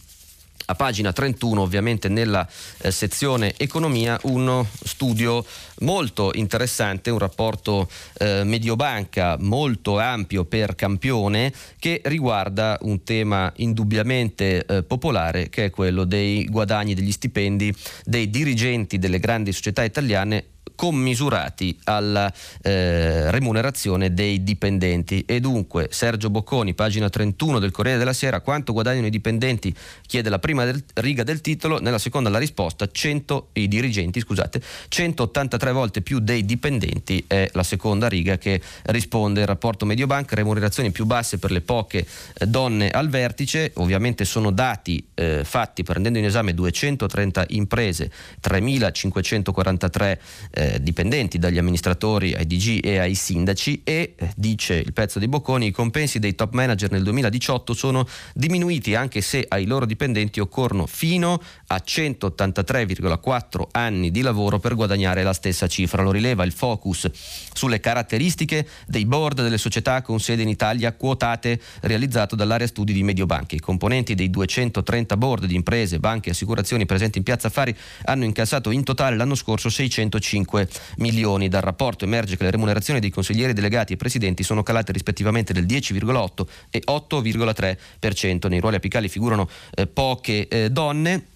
[0.65, 2.47] a pagina 31 ovviamente nella
[2.79, 5.45] eh, sezione economia uno studio
[5.79, 14.65] molto interessante, un rapporto eh, Mediobanca molto ampio per campione che riguarda un tema indubbiamente
[14.65, 17.73] eh, popolare che è quello dei guadagni degli stipendi
[18.03, 25.23] dei dirigenti delle grandi società italiane commisurati alla eh, remunerazione dei dipendenti.
[25.25, 29.73] E dunque Sergio Bocconi, pagina 31 del Corriere della Sera, quanto guadagnano i dipendenti?
[30.05, 34.61] Chiede la prima del, riga del titolo, nella seconda la risposta, 100, i dirigenti, scusate,
[34.87, 40.91] 183 volte più dei dipendenti è la seconda riga che risponde il rapporto Mediobanca, remunerazioni
[40.91, 46.19] più basse per le poche eh, donne al vertice, ovviamente sono dati eh, fatti prendendo
[46.19, 50.21] in esame 230 imprese, 3543
[50.55, 55.27] eh, dipendenti dagli amministratori ai DG e ai sindaci e, eh, dice il pezzo di
[55.27, 60.39] Bocconi, i compensi dei top manager nel 2018 sono diminuiti anche se ai loro dipendenti
[60.39, 66.01] occorrono fino a 183,4 anni di lavoro per guadagnare la stessa cifra.
[66.03, 67.09] Lo rileva il focus
[67.53, 73.03] sulle caratteristiche dei board delle società con sede in Italia quotate realizzato dall'area studi di
[73.03, 73.57] Mediobanche.
[73.57, 78.23] I componenti dei 230 board di imprese, banche e assicurazioni presenti in Piazza Affari hanno
[78.23, 81.49] incassato in totale l'anno scorso 605 5 milioni.
[81.49, 85.65] Dal rapporto emerge che le remunerazioni dei consiglieri delegati e presidenti sono calate rispettivamente del
[85.65, 88.47] 10,8 e 8,3%.
[88.47, 91.27] Nei ruoli apicali figurano eh, poche eh, donne.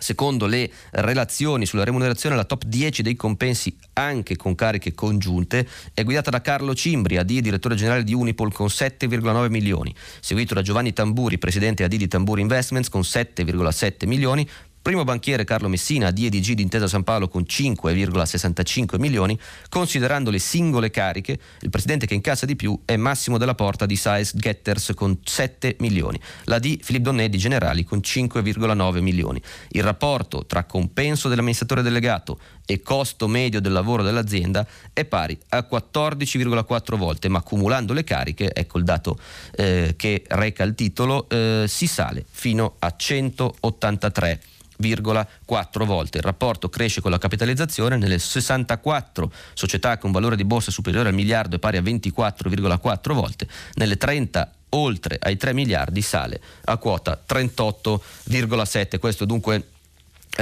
[0.00, 6.04] Secondo le relazioni sulla remunerazione, la top 10 dei compensi anche con cariche congiunte è
[6.04, 10.94] guidata da Carlo Cimbri, AD direttore generale di Unipol con 7,9 milioni, seguito da Giovanni
[10.94, 14.48] Tamburi, presidente AD di Tamburi Investments con 7,7 milioni,
[14.82, 20.90] Primo banchiere Carlo Messina, DDG di Intesa San Paolo con 5,65 milioni, considerando le singole
[20.90, 25.18] cariche, il presidente che incassa di più è Massimo della Porta di Size Getters con
[25.22, 29.42] 7 milioni, la D Filippo Donnet di Generali con 5,9 milioni.
[29.68, 35.66] Il rapporto tra compenso dell'amministratore delegato e costo medio del lavoro dell'azienda è pari a
[35.70, 39.18] 14,4 volte, ma accumulando le cariche, ecco il dato
[39.56, 44.40] eh, che reca il titolo, eh, si sale fino a 183
[45.44, 46.18] 4 volte.
[46.18, 51.14] Il rapporto cresce con la capitalizzazione nelle 64 società con valore di borsa superiore al
[51.14, 57.20] miliardo e pari a 24,4 volte, nelle 30 oltre ai 3 miliardi sale a quota
[57.28, 58.98] 38,7.
[58.98, 59.68] Questo dunque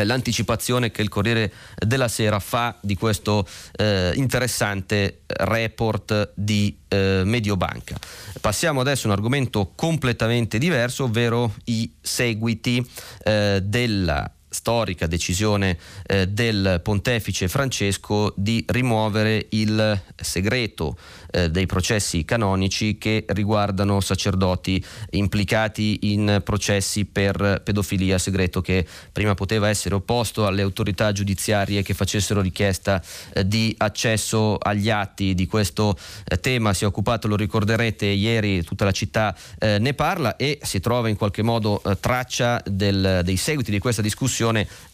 [0.03, 7.97] l'anticipazione che il Corriere della Sera fa di questo eh, interessante report di eh, Mediobanca.
[8.41, 12.87] Passiamo adesso a un argomento completamente diverso, ovvero i seguiti
[13.25, 15.77] eh, della storica decisione
[16.07, 20.97] eh, del pontefice Francesco di rimuovere il segreto
[21.31, 29.35] eh, dei processi canonici che riguardano sacerdoti implicati in processi per pedofilia, segreto che prima
[29.35, 35.47] poteva essere opposto alle autorità giudiziarie che facessero richiesta eh, di accesso agli atti di
[35.47, 36.73] questo eh, tema.
[36.73, 41.09] Si è occupato, lo ricorderete, ieri tutta la città eh, ne parla e si trova
[41.09, 44.37] in qualche modo eh, traccia del, dei seguiti di questa discussione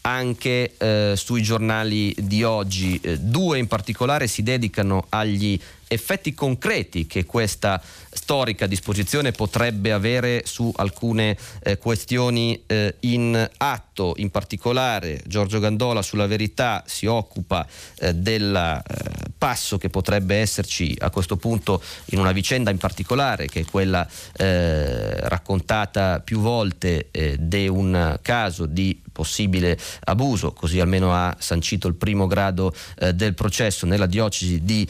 [0.01, 2.99] anche eh, sui giornali di oggi.
[3.19, 7.81] due in particolare si dedicano agli effetti concreti che questa
[8.11, 14.13] storica disposizione potrebbe avere su alcune eh, questioni eh, in atto.
[14.17, 17.65] In particolare Giorgio Gandola sulla verità si occupa
[17.99, 23.47] eh, del eh, passo che potrebbe esserci a questo punto in una vicenda in particolare
[23.47, 30.81] che è quella eh, raccontata più volte eh, di un caso di possibile abuso, così
[30.81, 32.73] almeno ha sancito il primo grado
[33.13, 34.85] del processo nella diocesi di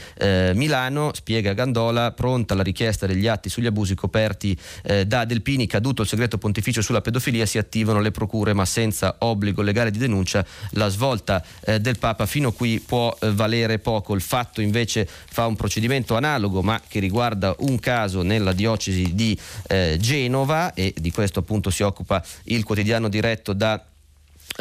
[0.53, 6.01] Milano, spiega Gandola, pronta la richiesta degli atti sugli abusi coperti eh, da Delpini, caduto
[6.01, 10.43] il segreto pontificio sulla pedofilia, si attivano le procure ma senza obbligo legale di denuncia.
[10.71, 14.15] La svolta eh, del Papa fino a qui può eh, valere poco.
[14.15, 19.37] Il fatto invece fa un procedimento analogo ma che riguarda un caso nella diocesi di
[19.67, 23.94] eh, Genova e di questo appunto si occupa il quotidiano diretto da eh,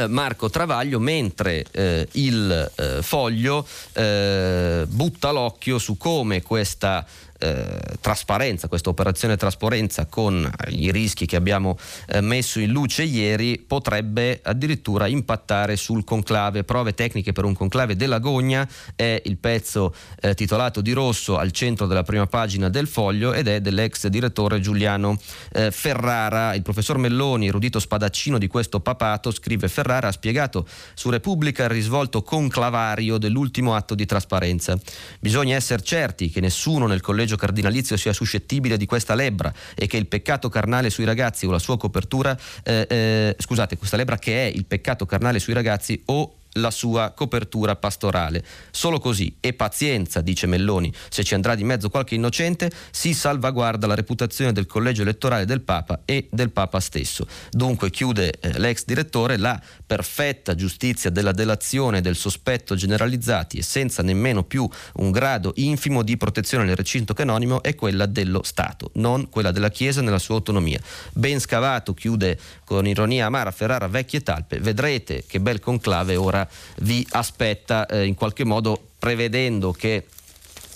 [0.08, 7.06] Marco Travaglio, mentre eh, il eh, foglio eh, butta l'occhio su come questa
[7.44, 11.76] eh, trasparenza, questa operazione trasparenza con i rischi che abbiamo
[12.06, 16.64] eh, messo in luce ieri potrebbe addirittura impattare sul conclave.
[16.64, 18.66] Prove tecniche per un conclave della Gogna
[18.96, 23.46] è il pezzo eh, titolato di rosso al centro della prima pagina del foglio ed
[23.46, 25.18] è dell'ex direttore Giuliano
[25.52, 26.54] eh, Ferrara.
[26.54, 31.70] Il professor Melloni, erudito spadaccino di questo papato, scrive Ferrara, ha spiegato su Repubblica il
[31.70, 34.78] risvolto conclavario dell'ultimo atto di trasparenza.
[35.20, 39.86] Bisogna essere certi che nessuno nel collegio collegio cardinalizio sia suscettibile di questa lebbra e
[39.86, 44.18] che il peccato carnale sui ragazzi o la sua copertura, eh, eh, scusate, questa lebbra
[44.18, 48.44] che è il peccato carnale sui ragazzi o la sua copertura pastorale.
[48.70, 53.86] Solo così, e pazienza, dice Melloni, se ci andrà di mezzo qualche innocente, si salvaguarda
[53.86, 57.26] la reputazione del collegio elettorale del Papa e del Papa stesso.
[57.50, 64.02] Dunque, chiude eh, l'ex direttore, la perfetta giustizia della delazione del sospetto generalizzati e senza
[64.02, 69.28] nemmeno più un grado infimo di protezione nel recinto canonimo è quella dello Stato, non
[69.28, 70.80] quella della Chiesa nella sua autonomia.
[71.12, 76.43] Ben scavato, chiude con ironia amara Ferrara vecchie talpe, vedrete che bel conclave ora
[76.80, 80.06] vi aspetta eh, in qualche modo prevedendo che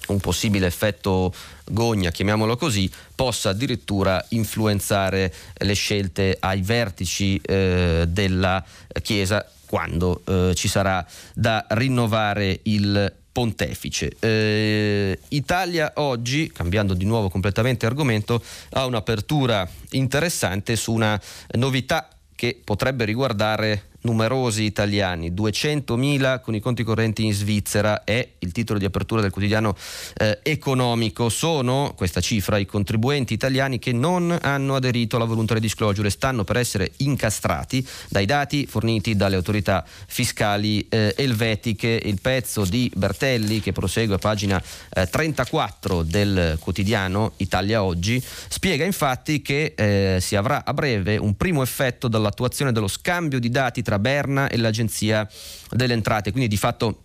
[0.09, 1.33] un possibile effetto
[1.67, 8.65] gogna, chiamiamolo così, possa addirittura influenzare le scelte ai vertici eh, della
[9.03, 14.17] Chiesa quando eh, ci sarà da rinnovare il pontefice.
[14.19, 21.21] Eh, Italia oggi, cambiando di nuovo completamente argomento, ha un'apertura interessante su una
[21.53, 28.53] novità che potrebbe riguardare numerosi italiani, 200.000 con i conti correnti in Svizzera, è il
[28.53, 29.75] titolo di apertura del quotidiano
[30.17, 31.29] eh, economico.
[31.29, 36.57] Sono, questa cifra, i contribuenti italiani che non hanno aderito alla voluntary disclosure stanno per
[36.57, 42.01] essere incastrati dai dati forniti dalle autorità fiscali eh, elvetiche.
[42.05, 48.85] Il pezzo di Bertelli, che prosegue a pagina eh, 34 del quotidiano Italia Oggi, spiega
[48.85, 53.83] infatti che eh, si avrà a breve un primo effetto dall'attuazione dello scambio di dati
[53.89, 55.27] tra Berna e l'Agenzia
[55.71, 57.05] delle Entrate, quindi di fatto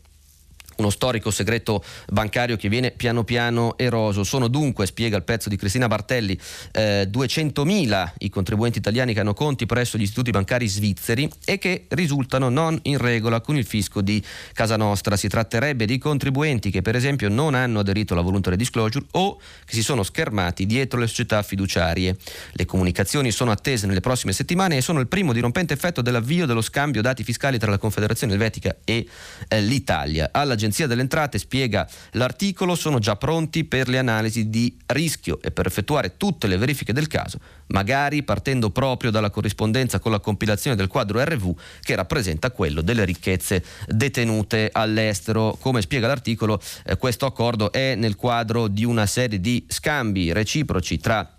[0.77, 4.23] uno storico segreto bancario che viene piano piano eroso.
[4.23, 6.37] Sono dunque, spiega il pezzo di Cristina Bartelli,
[6.71, 11.85] eh, 200.000 i contribuenti italiani che hanno conti presso gli istituti bancari svizzeri e che
[11.89, 14.21] risultano non in regola con il fisco di
[14.53, 15.15] casa nostra.
[15.15, 19.73] Si tratterebbe di contribuenti che per esempio non hanno aderito alla voluntary disclosure o che
[19.73, 22.17] si sono schermati dietro le società fiduciarie.
[22.51, 26.61] Le comunicazioni sono attese nelle prossime settimane e sono il primo dirompente effetto dell'avvio dello
[26.61, 29.07] scambio dati fiscali tra la Confederazione Elvetica e
[29.47, 30.29] eh, l'Italia.
[30.31, 35.51] Alla l'Agenzia delle Entrate, spiega l'articolo, sono già pronti per le analisi di rischio e
[35.51, 40.77] per effettuare tutte le verifiche del caso, magari partendo proprio dalla corrispondenza con la compilazione
[40.77, 45.57] del quadro RV che rappresenta quello delle ricchezze detenute all'estero.
[45.59, 50.97] Come spiega l'articolo, eh, questo accordo è nel quadro di una serie di scambi reciproci
[50.97, 51.32] tra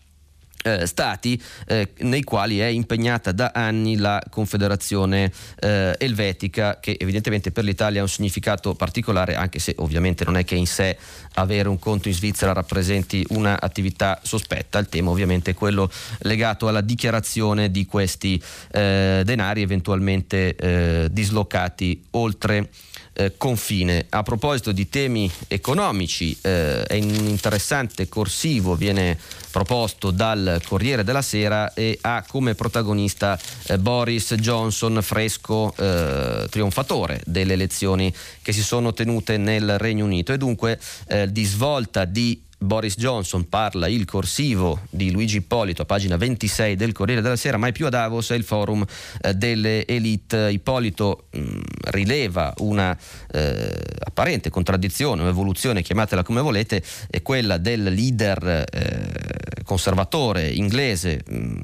[0.64, 7.50] eh, stati eh, nei quali è impegnata da anni la Confederazione eh, Elvetica che evidentemente
[7.50, 10.96] per l'Italia ha un significato particolare anche se ovviamente non è che in sé
[11.34, 15.90] avere un conto in Svizzera rappresenti un'attività sospetta, il tema ovviamente è quello
[16.20, 18.42] legato alla dichiarazione di questi
[18.72, 22.70] eh, denari eventualmente eh, dislocati oltre
[23.14, 24.06] eh, confine.
[24.10, 29.18] A proposito di temi economici, eh, è un interessante corsivo, viene
[29.50, 37.20] proposto dal Corriere della Sera e ha come protagonista eh, Boris Johnson, fresco eh, trionfatore
[37.24, 38.12] delle elezioni
[38.42, 43.48] che si sono tenute nel Regno Unito e dunque eh, di svolta di Boris Johnson
[43.48, 47.86] parla il corsivo di Luigi Ippolito a pagina 26 del Corriere della Sera, mai più
[47.86, 48.84] a Davos è il forum
[49.20, 50.50] eh, delle elite.
[50.50, 51.60] Ippolito mh, mm,
[51.90, 52.96] rileva una
[53.30, 61.22] eh, apparente contraddizione o evoluzione, chiamatela come volete, è quella del leader eh, conservatore inglese
[61.26, 61.56] mh, mm,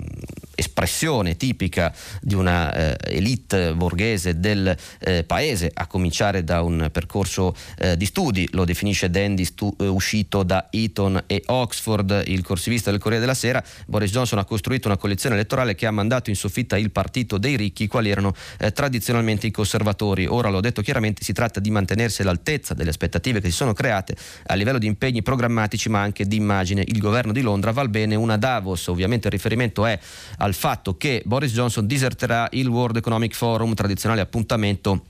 [0.60, 7.54] espressione tipica di una eh, elite borghese del eh, paese, a cominciare da un percorso
[7.78, 12.90] eh, di studi, lo definisce Dandy stu- eh, uscito da Eton e Oxford, il corsivista
[12.90, 16.36] del Corriere della Sera, Boris Johnson ha costruito una collezione elettorale che ha mandato in
[16.36, 20.26] soffitta il partito dei ricchi, quali erano eh, tradizionalmente i conservatori.
[20.26, 24.16] Ora l'ho detto chiaramente, si tratta di mantenersi all'altezza delle aspettative che si sono create
[24.46, 26.84] a livello di impegni programmatici ma anche di immagine.
[26.86, 29.98] Il governo di Londra val bene una Davos, ovviamente il riferimento è
[30.38, 35.04] al fatto che Boris Johnson diserterà il World Economic Forum, tradizionale appuntamento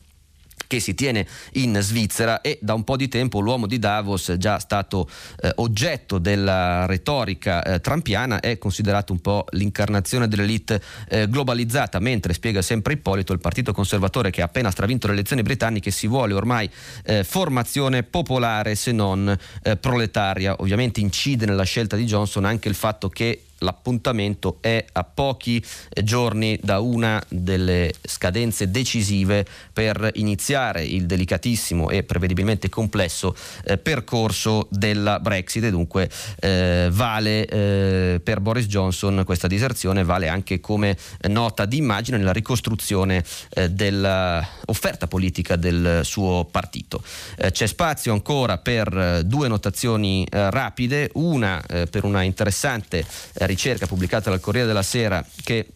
[0.71, 4.61] che si tiene in Svizzera e da un po' di tempo l'uomo di Davos, già
[4.61, 5.11] stato
[5.43, 12.35] eh, oggetto della retorica eh, trampiana, è considerato un po' l'incarnazione dell'elite eh, globalizzata, mentre
[12.35, 16.35] spiega sempre Ippolito, il partito conservatore che ha appena stravinto le elezioni britanniche si vuole
[16.35, 16.71] ormai
[17.03, 20.55] eh, formazione popolare se non eh, proletaria.
[20.59, 25.63] Ovviamente incide nella scelta di Johnson anche il fatto che l'appuntamento è a pochi
[26.03, 33.35] giorni da una delle scadenze decisive per iniziare il delicatissimo e prevedibilmente complesso
[33.65, 40.29] eh, percorso della Brexit e dunque eh, vale eh, per Boris Johnson questa diserzione vale
[40.29, 40.97] anche come
[41.29, 47.03] nota di immagine nella ricostruzione eh, dell'offerta politica del suo partito.
[47.37, 53.05] Eh, c'è spazio ancora per eh, due notazioni rapide, una per una interessante
[53.51, 55.67] ricerca pubblicata dal Corriere della Sera che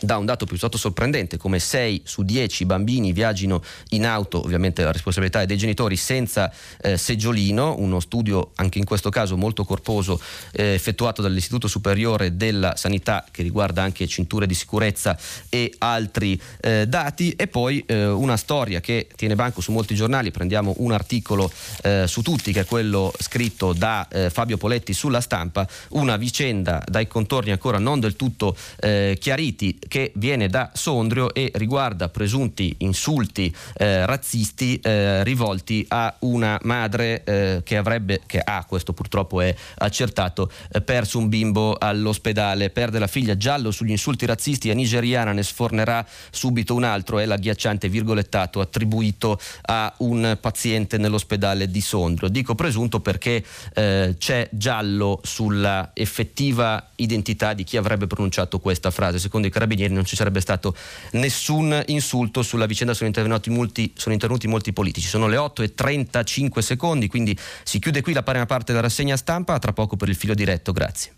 [0.00, 4.92] dà un dato piuttosto sorprendente, come 6 su 10 bambini viaggino in auto, ovviamente la
[4.92, 10.20] responsabilità è dei genitori, senza eh, seggiolino, uno studio anche in questo caso molto corposo
[10.52, 16.86] eh, effettuato dall'Istituto Superiore della Sanità che riguarda anche cinture di sicurezza e altri eh,
[16.86, 17.32] dati.
[17.32, 21.50] E poi eh, una storia che tiene banco su molti giornali, prendiamo un articolo
[21.82, 26.82] eh, su tutti che è quello scritto da eh, Fabio Poletti sulla stampa, una vicenda
[26.86, 33.52] dai contorni ancora non del tutto chiariti che viene da Sondrio e riguarda presunti insulti
[33.76, 39.52] eh, razzisti eh, rivolti a una madre eh, che avrebbe, che ha, questo purtroppo è
[39.78, 45.32] accertato, eh, perso un bimbo all'ospedale, perde la figlia giallo sugli insulti razzisti a nigeriana,
[45.32, 52.28] ne sfornerà subito un altro, è l'agghiacciante virgolettato attribuito a un paziente nell'ospedale di Sondrio.
[52.28, 59.18] Dico presunto perché eh, c'è giallo sulla effettiva identità di chi avrebbe pronunciato questa frase.
[59.18, 60.74] Secondo i carabinieri non ci sarebbe stato
[61.12, 65.74] nessun insulto sulla vicenda sono intervenuti molti, sono intervenuti molti politici sono le 8 e
[65.74, 70.08] 35 secondi quindi si chiude qui la prima parte della rassegna stampa tra poco per
[70.08, 71.14] il filo diretto grazie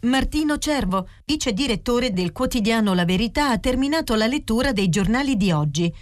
[0.00, 5.50] Martino Cervo, vice direttore del quotidiano La Verità, ha terminato la lettura dei giornali di
[5.50, 5.92] oggi.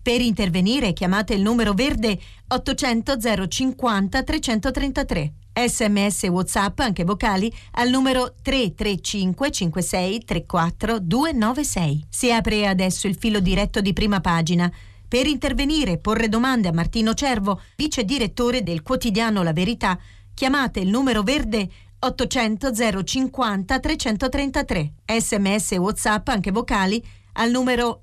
[0.00, 2.16] Per intervenire chiamate il numero verde
[2.46, 3.16] 800
[3.48, 5.32] 050 333.
[5.66, 12.06] Sms WhatsApp, anche vocali, al numero 335 56 34 296.
[12.08, 14.70] Si apre adesso il filo diretto di prima pagina.
[15.08, 19.98] Per intervenire e porre domande a Martino Cervo, vice direttore del quotidiano La Verità,
[20.34, 24.92] chiamate il numero verde 800 050 333.
[25.04, 27.02] Sms WhatsApp, anche vocali,
[27.32, 28.02] al numero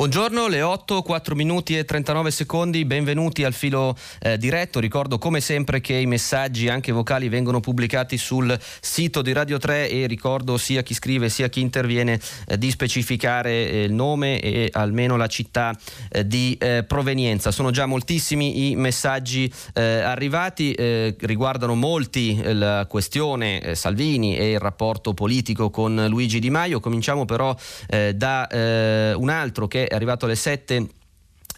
[0.00, 4.80] Buongiorno, le 8, 4 minuti e 39 secondi, benvenuti al filo eh, diretto.
[4.80, 9.90] Ricordo come sempre che i messaggi anche vocali vengono pubblicati sul sito di Radio 3
[9.90, 14.70] e ricordo sia chi scrive sia chi interviene eh, di specificare eh, il nome e
[14.72, 15.78] almeno la città
[16.08, 17.50] eh, di eh, provenienza.
[17.50, 20.74] Sono già moltissimi i messaggi eh, arrivati,
[21.20, 26.80] riguardano molti la questione Salvini e il rapporto politico con Luigi Di Maio.
[26.80, 27.54] Cominciamo però
[28.14, 30.86] da un altro che è arrivato alle 7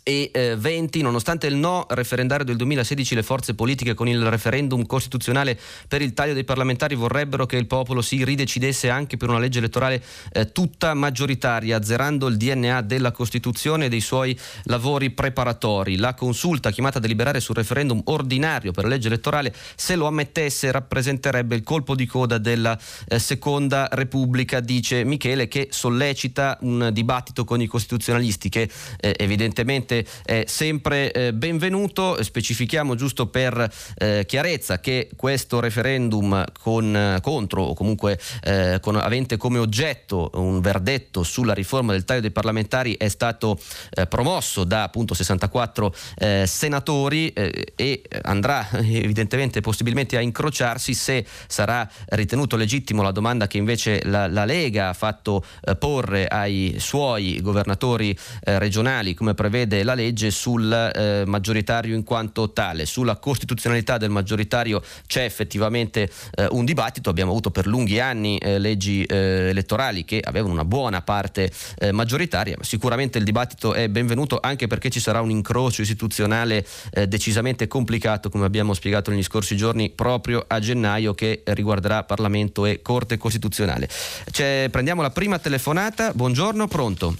[0.05, 4.84] e eh, 20, nonostante il no referendario del 2016, le forze politiche con il referendum
[4.84, 9.38] costituzionale per il taglio dei parlamentari vorrebbero che il popolo si ridecidesse anche per una
[9.38, 15.96] legge elettorale eh, tutta maggioritaria, azzerando il DNA della Costituzione e dei suoi lavori preparatori.
[15.96, 20.72] La consulta chiamata a deliberare sul referendum ordinario per la legge elettorale, se lo ammettesse,
[20.72, 22.76] rappresenterebbe il colpo di coda della
[23.07, 28.68] eh, Seconda Repubblica, dice Michele, che sollecita un dibattito con i costituzionalisti che
[29.00, 32.22] eh, evidentemente ovviamente è sempre eh, benvenuto.
[32.22, 39.36] Specifichiamo giusto per eh, chiarezza che questo referendum con, contro o comunque eh, con, avente
[39.36, 43.59] come oggetto un verdetto sulla riforma del taglio dei parlamentari è stato
[43.90, 51.88] eh, promosso da appunto 64 eh, senatori e andrà evidentemente possibilmente a incrociarsi se sarà
[52.07, 55.45] ritenuto legittimo la domanda che invece la, la Lega ha fatto
[55.78, 62.87] porre ai suoi governatori regionali come prevede la legge sul eh, maggioritario in quanto tale.
[62.87, 68.59] Sulla costituzionalità del maggioritario c'è effettivamente eh, un dibattito, abbiamo avuto per lunghi anni eh,
[68.59, 73.89] leggi eh, elettorali che avevano una buona parte eh, maggioritaria, ma sicuramente il dibattito è
[73.89, 76.66] benvenuto anche perché ci sarà un incrocio istituzionale
[77.09, 82.83] decisamente complicato, come abbiamo spiegato negli scorsi giorni, proprio a gennaio che riguarderà Parlamento e
[82.83, 83.89] Corte Costituzionale.
[84.30, 87.16] C'è, prendiamo la prima telefonata, buongiorno, pronto?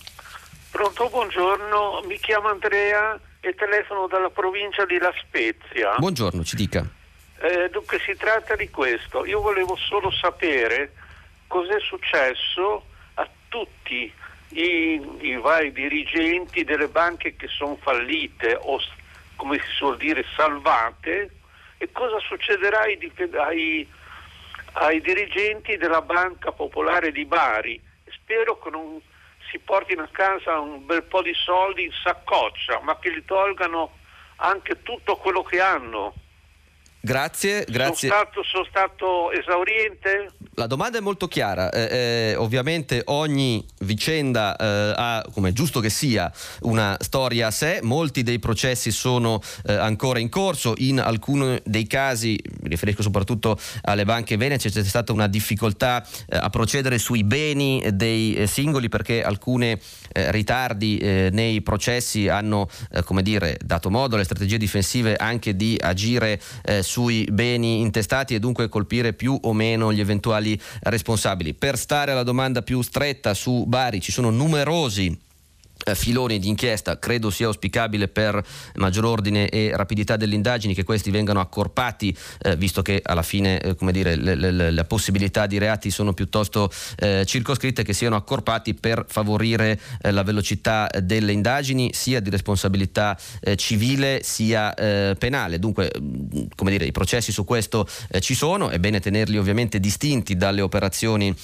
[0.73, 5.97] Pronto, buongiorno, mi chiamo Andrea e telefono dalla provincia di La Spezia.
[5.99, 6.83] Buongiorno, ci dica.
[7.41, 10.95] Eh, dunque si tratta di questo, io volevo solo sapere
[11.47, 14.11] cos'è successo a tutti
[14.49, 18.81] i, i vari dirigenti delle banche che sono fallite o
[19.37, 21.33] come si suol dire salvate
[21.77, 23.87] e cosa succederà ai, ai,
[24.73, 27.79] ai dirigenti della Banca Popolare di Bari.
[28.09, 28.99] Spero che non
[29.53, 33.99] si portino a casa un bel po' di soldi in saccoccia, ma che gli tolgano
[34.37, 36.15] anche tutto quello che hanno.
[36.99, 38.09] Grazie, grazie.
[38.09, 40.31] Sono stato, sono stato esauriente?
[40.57, 45.81] La domanda è molto chiara, eh, eh, ovviamente ogni vicenda eh, ha, come è giusto
[45.81, 46.31] che sia,
[46.61, 51.87] una storia a sé, molti dei processi sono eh, ancora in corso, in alcuni dei
[51.87, 57.25] casi, mi riferisco soprattutto alle banche venete, c'è stata una difficoltà eh, a procedere sui
[57.25, 59.81] beni dei eh, singoli perché alcuni
[60.15, 62.69] ritardi nei processi hanno
[63.05, 66.39] come dire, dato modo alle strategie difensive anche di agire
[66.81, 70.42] sui beni intestati e dunque colpire più o meno gli eventuali
[70.83, 71.55] responsabili.
[71.55, 75.31] Per stare alla domanda più stretta su Bari ci sono numerosi
[75.95, 78.43] filoni di inchiesta, credo sia auspicabile per
[78.75, 83.61] maggior ordine e rapidità delle indagini che questi vengano accorpati, eh, visto che alla fine
[83.61, 88.17] eh, come dire, le, le, le, possibilità di reati sono piuttosto eh, circoscritte, che siano
[88.17, 94.75] accorpati per favorire eh, la velocità delle indagini sia di responsabilità eh, civile sia
[95.19, 95.59] penale.
[95.59, 95.91] Dunque,
[96.55, 97.87] come dire, i processi su questo
[98.21, 101.35] ci sono, è bene tenerli ovviamente distinti dalle operazioni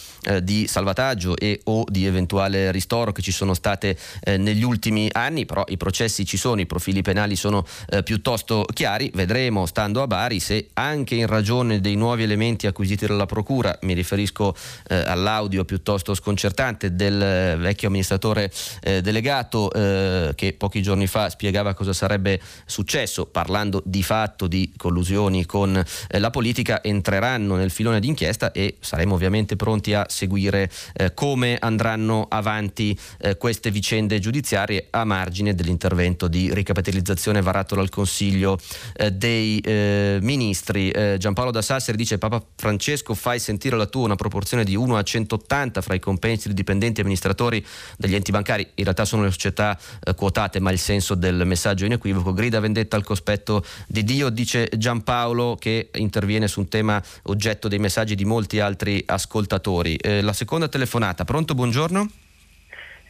[0.42, 5.46] di salvataggio e o di eventuale ristoro che ci sono state eh, negli ultimi anni,
[5.46, 10.06] però i processi ci sono, i profili penali sono eh, piuttosto chiari, vedremo stando a
[10.06, 14.54] Bari se anche in ragione dei nuovi elementi acquisiti dalla Procura, mi riferisco
[14.88, 18.50] eh, all'audio piuttosto sconcertante del eh, vecchio amministratore
[18.80, 25.46] eh, delegato che pochi giorni fa spiegava cosa sarebbe successo parlando di fatto di collusioni
[25.46, 30.70] con la politica, entreranno nel filone d'inchiesta e saremo ovviamente pronti a seguire
[31.14, 32.98] come andranno avanti
[33.38, 38.58] queste vicende giudiziarie a margine dell'intervento di ricapitalizzazione varato dal Consiglio
[38.94, 40.90] eh, dei eh, Ministri.
[40.90, 44.96] Eh, Giampaolo da Sassari dice Papa Francesco fai sentire la tua una proporzione di 1
[44.96, 47.64] a 180 fra i compensi di dipendenti e amministratori
[47.96, 48.66] degli enti bancari.
[48.74, 52.32] In realtà sono le società eh, quotate, ma il senso del messaggio è inequivoco.
[52.32, 57.78] Grida vendetta al cospetto di Dio, dice Giampaolo che interviene su un tema oggetto dei
[57.78, 59.96] messaggi di molti altri ascoltatori.
[59.96, 62.27] Eh, la seconda telefonata, pronto, buongiorno.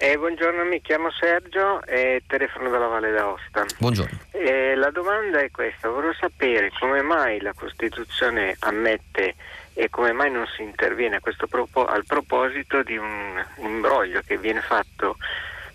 [0.01, 3.67] Eh, buongiorno, mi chiamo Sergio e telefono dalla Valle d'Aosta.
[3.79, 4.17] Buongiorno.
[4.31, 9.35] Eh, la domanda è questa, vorrei sapere come mai la Costituzione ammette
[9.75, 11.19] e come mai non si interviene
[11.49, 15.17] propo- al proposito di un imbroglio che viene fatto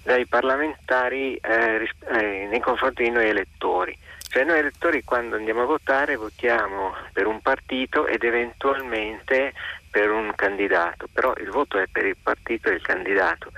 [0.03, 3.97] dai parlamentari eh, ris- eh, nei confronti di noi elettori.
[4.29, 9.51] Cioè noi elettori quando andiamo a votare votiamo per un partito ed eventualmente
[9.91, 13.51] per un candidato, però il voto è per il partito e il candidato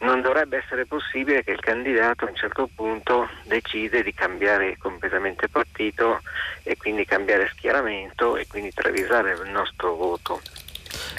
[0.00, 5.48] non dovrebbe essere possibile che il candidato a un certo punto decide di cambiare completamente
[5.48, 6.20] partito
[6.62, 10.40] e quindi cambiare schieramento e quindi travisare il nostro voto.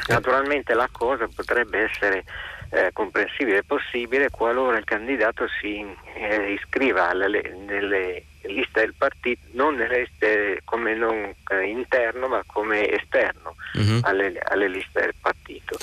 [0.08, 2.24] Naturalmente la cosa potrebbe essere
[2.72, 9.42] eh, comprensibile e possibile qualora il candidato si eh, iscriva alle, nelle liste del partito,
[9.52, 14.00] non liste come non eh, interno ma come esterno uh-huh.
[14.04, 15.78] alle, alle liste del partito.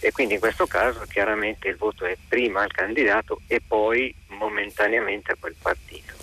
[0.00, 5.32] E quindi in questo caso chiaramente il voto è prima al candidato e poi momentaneamente
[5.32, 6.14] a quel partito.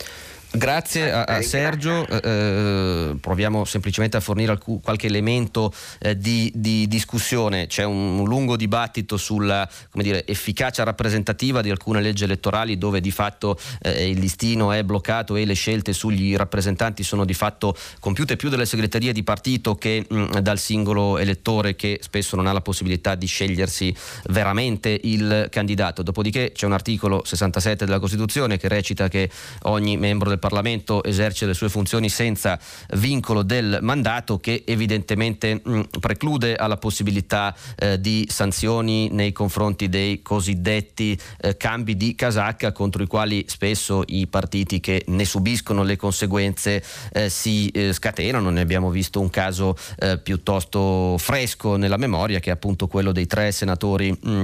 [0.49, 6.51] Grazie a, a Sergio, eh, eh, proviamo semplicemente a fornire alc- qualche elemento eh, di,
[6.55, 7.67] di, discussione.
[7.67, 13.11] C'è un, un lungo dibattito sulla dire, efficacia rappresentativa di alcune leggi elettorali dove di
[13.11, 18.37] fatto eh, il listino è bloccato e le scelte sugli rappresentanti sono di fatto compiute
[18.37, 22.61] più dalle segreterie di partito che mh, dal singolo elettore che spesso non ha la
[22.61, 23.93] possibilità di scegliersi
[24.29, 26.03] veramente il candidato.
[26.03, 29.29] Dopodiché c'è un articolo 67 della Costituzione che recita che
[29.63, 32.59] ogni membro del Parlamento esercita le sue funzioni senza
[32.95, 40.21] vincolo del mandato che evidentemente mh, preclude alla possibilità eh, di sanzioni nei confronti dei
[40.21, 45.95] cosiddetti eh, cambi di casacca contro i quali spesso i partiti che ne subiscono le
[45.95, 48.49] conseguenze eh, si eh, scatenano.
[48.49, 53.27] Ne abbiamo visto un caso eh, piuttosto fresco nella memoria che è appunto quello dei
[53.27, 54.43] tre senatori mh,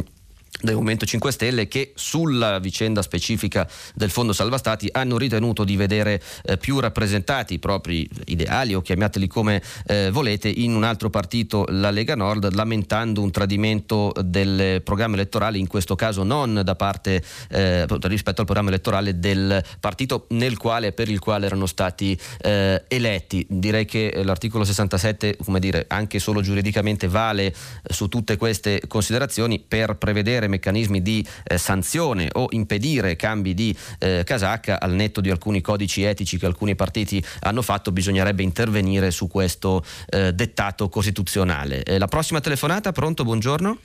[0.62, 5.76] del Movimento 5 Stelle che sulla vicenda specifica del Fondo Salva Stati hanno ritenuto di
[5.76, 11.10] vedere eh, più rappresentati i propri ideali o chiamateli come eh, volete in un altro
[11.10, 16.76] partito, la Lega Nord, lamentando un tradimento del programma elettorale, in questo caso non da
[16.76, 22.18] parte eh, rispetto al programma elettorale del partito nel quale, per il quale erano stati
[22.42, 23.46] eh, eletti.
[23.50, 27.54] Direi che l'articolo 67, come dire, anche solo giuridicamente vale eh,
[27.90, 34.24] su tutte queste considerazioni per prevedere meccanismi di eh, sanzione o impedire cambi di eh,
[34.26, 39.28] casacca al netto di alcuni codici etici che alcuni partiti hanno fatto, bisognerebbe intervenire su
[39.28, 41.84] questo eh, dettato costituzionale.
[41.84, 43.78] Eh, la prossima telefonata, pronto, buongiorno.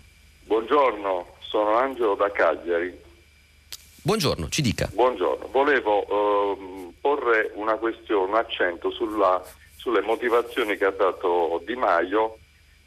[0.44, 3.06] Buongiorno, sono Angelo da Cagliari.
[4.00, 4.88] Buongiorno, ci dica.
[4.92, 9.42] Buongiorno, volevo ehm, porre una questione, un accento sulla,
[9.76, 12.38] sulle motivazioni che ha dato Di Maio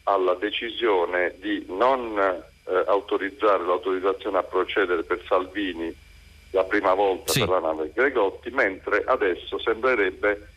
[0.03, 2.17] alla decisione di non
[2.71, 5.93] eh, autorizzare l'autorizzazione a procedere per Salvini
[6.51, 7.39] la prima volta sì.
[7.39, 10.47] per la nave Gregotti, mentre adesso sembrerebbe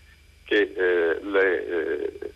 [0.45, 2.33] che eh, le, eh,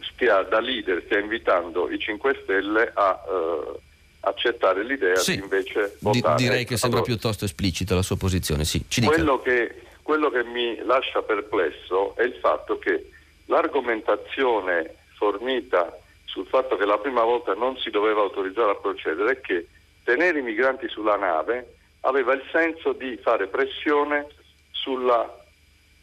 [0.00, 3.80] stia, da leader stia invitando i 5 Stelle a eh,
[4.20, 5.36] accettare l'idea sì.
[5.36, 6.36] di invece votare.
[6.36, 8.84] Di, direi che sembra allora, piuttosto esplicita la sua posizione, sì.
[9.04, 13.10] Quello che, quello che mi lascia perplesso è il fatto che
[13.46, 15.98] l'argomentazione fornita
[16.32, 19.68] sul fatto che la prima volta non si doveva autorizzare a procedere è che
[20.02, 24.28] tenere i migranti sulla nave aveva il senso di fare pressione
[24.70, 25.30] sulla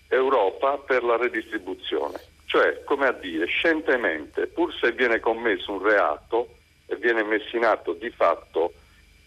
[0.07, 2.19] Europa per la redistribuzione.
[2.45, 6.49] Cioè, come a dire, scientemente, pur se viene commesso un reato
[6.85, 8.73] e viene messo in atto di fatto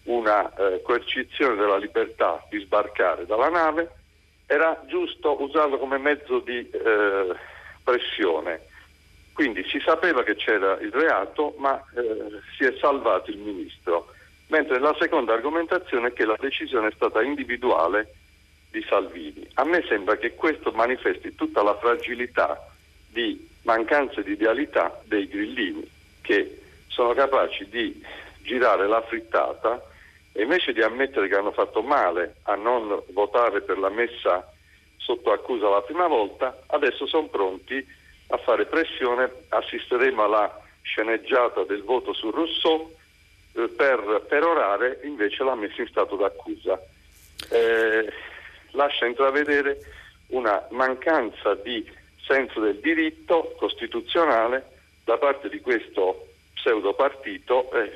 [0.05, 3.90] una eh, coercizione della libertà di sbarcare dalla nave,
[4.46, 7.34] era giusto usarlo come mezzo di eh,
[7.82, 8.70] pressione
[9.32, 14.10] quindi si sapeva che c'era il reato, ma eh, si è salvato il ministro.
[14.48, 18.12] mentre la seconda argomentazione è che la decisione è stata individuale
[18.70, 19.48] di Salvini.
[19.54, 22.68] A me sembra che questo manifesti tutta la fragilità
[23.08, 25.88] di mancanza di idealità dei grillini
[26.20, 28.02] che sono capaci di
[28.42, 29.82] girare la frittata
[30.32, 34.46] e invece di ammettere che hanno fatto male a non votare per la messa
[34.96, 37.84] sotto accusa la prima volta, adesso sono pronti
[38.32, 42.90] a fare pressione, assisteremo alla sceneggiata del voto su Rousseau
[43.52, 46.80] eh, per perorare invece la messa in stato d'accusa.
[47.50, 48.10] Eh,
[48.70, 49.78] lascia intravedere
[50.28, 51.86] una mancanza di
[52.26, 54.70] senso del diritto costituzionale
[55.04, 57.90] da parte di questo pseudo partito eh,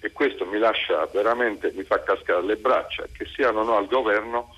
[0.00, 3.86] e questo mi lascia veramente, mi fa cascare le braccia, che siano o no al
[3.86, 4.54] governo,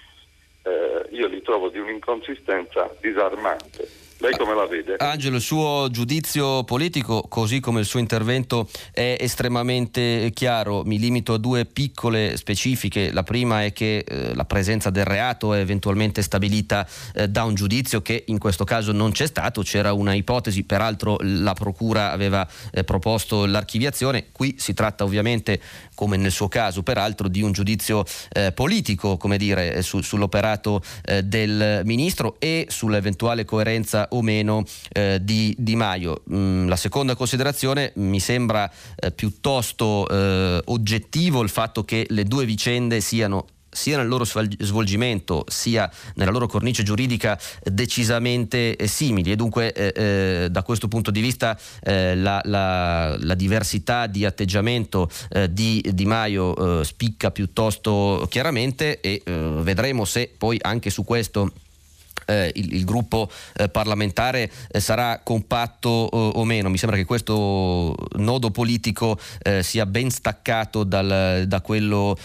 [0.65, 4.02] eh, io li trovo di un'inconsistenza disarmante.
[4.23, 4.95] Lei come la vede?
[4.99, 10.85] Angelo, il suo giudizio politico, così come il suo intervento, è estremamente chiaro.
[10.85, 13.11] Mi limito a due piccole specifiche.
[13.11, 17.57] La prima è che eh, la presenza del reato è eventualmente stabilita eh, da un
[17.57, 19.63] giudizio che in questo caso non c'è stato.
[19.63, 24.27] C'era una ipotesi, peraltro la Procura aveva eh, proposto l'archiviazione.
[24.31, 25.61] Qui si tratta ovviamente,
[25.97, 28.05] come nel suo caso, peraltro, di un giudizio
[28.35, 35.19] eh, politico, come dire, su, sull'operato eh, del Ministro e sull'eventuale coerenza o meno eh,
[35.23, 36.23] di Di Maio.
[36.33, 42.45] Mm, la seconda considerazione mi sembra eh, piuttosto eh, oggettivo il fatto che le due
[42.45, 49.37] vicende siano sia nel loro svolgimento sia nella loro cornice giuridica decisamente eh, simili e
[49.37, 55.09] dunque eh, eh, da questo punto di vista eh, la, la, la, diversità di atteggiamento
[55.31, 61.53] eh, di Di Maio spicca piuttosto chiaramente e vedremo se poi anche su questo
[62.33, 66.69] eh, il, il, gruppo eh, parlamentare eh, sarà compatto eh, o meno.
[66.71, 72.17] Mi sembra che questo nodo politico eh, sia ben staccato dal, da quello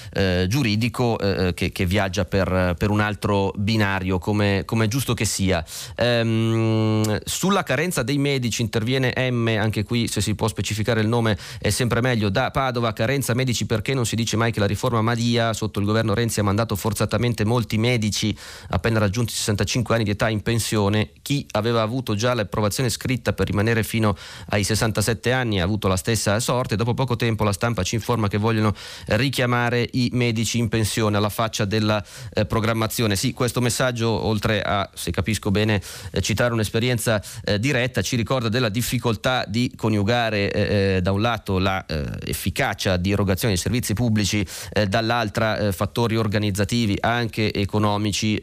[0.47, 5.64] giuridico che, che, viaggia per, per, un altro binario, come, come è giusto che sia.
[5.95, 11.38] Ehm, sulla carenza dei medici interviene M, anche qui se si può specificare il nome
[11.60, 15.01] è sempre meglio, da Padova, carenza medici perché non si dice mai che la riforma
[15.01, 18.36] Madia sotto il governo Renzi ha mandato forzatamente molti medici
[18.70, 23.33] appena raggiunti 65 65 anni di età in pensione, chi aveva avuto già l'approvazione scritta
[23.33, 24.15] per rimanere fino
[24.49, 26.75] ai 67 anni ha avuto la stessa sorte.
[26.75, 28.73] Dopo poco tempo la stampa ci informa che vogliono
[29.07, 33.15] richiamare i medici in pensione alla faccia della eh, programmazione.
[33.15, 35.81] Sì, questo messaggio, oltre a, se capisco bene,
[36.11, 41.21] eh, citare un'esperienza eh, diretta, ci ricorda della difficoltà di coniugare eh, eh, da un
[41.21, 44.45] lato l'efficacia eh, di erogazione dei servizi pubblici,
[44.87, 48.39] dall'altra fattori organizzativi anche economici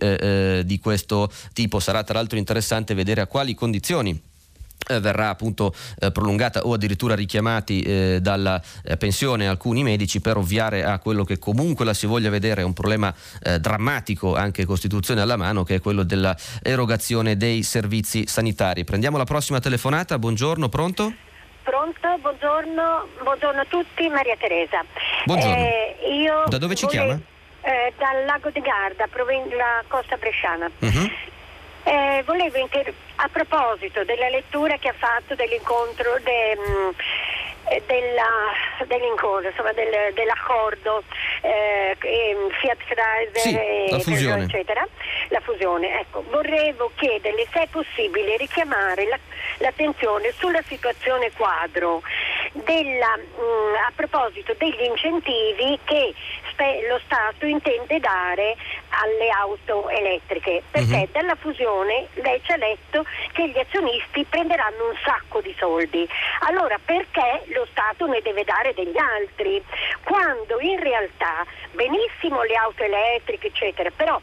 [0.65, 1.81] di questo tipo.
[1.81, 4.33] Sarà tra l'altro interessante vedere a quali condizioni
[4.87, 10.37] eh, verrà appunto eh, prolungata o addirittura richiamati eh, dalla eh, pensione alcuni medici per
[10.37, 13.13] ovviare a quello che comunque la si voglia vedere è un problema
[13.61, 18.85] drammatico anche Costituzione alla mano che è quello dell'erogazione dei servizi sanitari.
[18.85, 21.13] Prendiamo la prossima telefonata, buongiorno, pronto?
[21.63, 24.85] Pronto, buongiorno, buongiorno a tutti, Maria Teresa.
[25.25, 25.65] Buongiorno.
[26.49, 27.05] Da dove ci volevo...
[27.05, 27.23] chiama?
[27.97, 29.09] Dal lago di Garda,
[29.49, 30.71] della costa bresciana.
[30.79, 31.11] Uh-huh.
[31.85, 36.91] Eh, volevo inter- a proposito della lettura che ha fatto dell'incontro de, mh, mm,
[37.69, 41.03] eh, della, dell'incontro, insomma, del, dell'accordo
[41.43, 41.97] eh,
[42.61, 44.87] Fiat Chrysler sì, eccetera,
[45.29, 46.01] la fusione.
[46.01, 49.19] Ecco, vorrevo chiederle se è possibile richiamare la,
[49.59, 52.03] l'attenzione sulla situazione quadro
[52.53, 56.15] della, mh, mm, a proposito degli incentivi che
[56.89, 58.57] lo Stato intende dare
[58.91, 61.09] alle auto elettriche, perché uh-huh.
[61.13, 66.09] dalla fusione lei ci ha letto che gli azionisti prenderanno un sacco di soldi.
[66.41, 69.63] Allora perché lo Stato ne deve dare degli altri?
[70.05, 74.21] Quando in realtà benissimo le auto elettriche, eccetera, però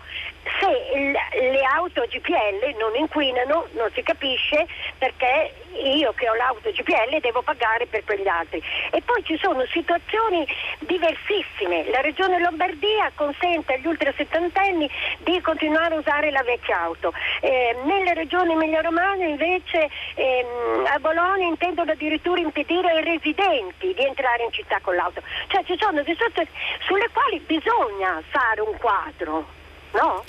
[0.59, 4.67] se le auto GPL non inquinano non si capisce
[4.97, 8.61] perché io che ho l'auto GPL devo pagare per quegli altri.
[8.91, 10.45] E poi ci sono situazioni
[10.79, 11.89] diversissime.
[11.89, 14.89] La regione Lombardia consente agli ultra settantenni
[15.19, 17.13] di continuare a usare la vecchia auto.
[17.39, 24.43] Eh, nelle regioni Emilia-Romagna invece ehm, a Bologna intendono addirittura impedire ai residenti di entrare
[24.43, 25.21] in città con l'auto.
[25.47, 26.49] Cioè ci sono situazioni
[26.85, 29.59] sulle quali bisogna fare un quadro,
[29.93, 30.23] no?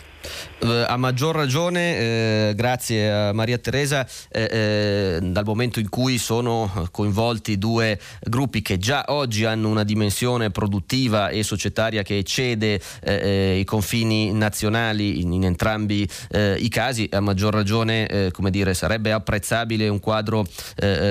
[0.63, 6.19] Uh, a maggior ragione, eh, grazie a Maria Teresa, eh, eh, dal momento in cui
[6.19, 12.81] sono coinvolti due gruppi che già oggi hanno una dimensione produttiva e societaria che eccede
[13.03, 19.13] eh, eh, i confini nazionali in, in entrambi i casi, a maggior ragione dire, sarebbe
[19.13, 20.47] apprezzabile un quadro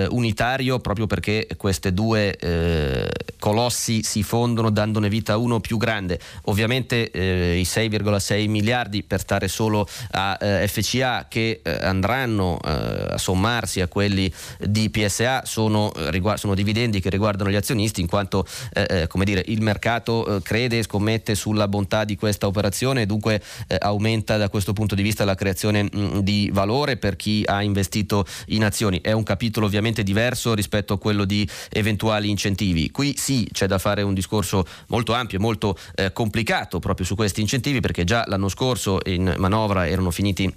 [0.09, 2.37] unitario proprio perché queste due
[3.39, 6.19] colossi si fondono dandone vita a uno più grande.
[6.45, 13.17] Ovviamente i 6,6 miliardi per stare solo a eh, FCA che eh, andranno eh, a
[13.17, 18.07] sommarsi a quelli di PSA sono, eh, riguard- sono, dividendi che riguardano gli azionisti in
[18.07, 23.05] quanto eh, come dire, il mercato crede e scommette sulla bontà di questa operazione e
[23.05, 23.41] dunque
[23.79, 27.61] aumenta da questo punto di vista la creazione mh, mm, di valore per chi ha
[27.61, 29.01] investito in azioni.
[29.01, 32.91] È un capitolo ovviamente diverso rispetto a quello di eventuali incentivi.
[32.91, 35.77] Qui sì c'è da fare un discorso molto ampio e molto
[36.13, 40.53] complicato proprio su questi incentivi perché già l'anno scorso in manovra erano finiti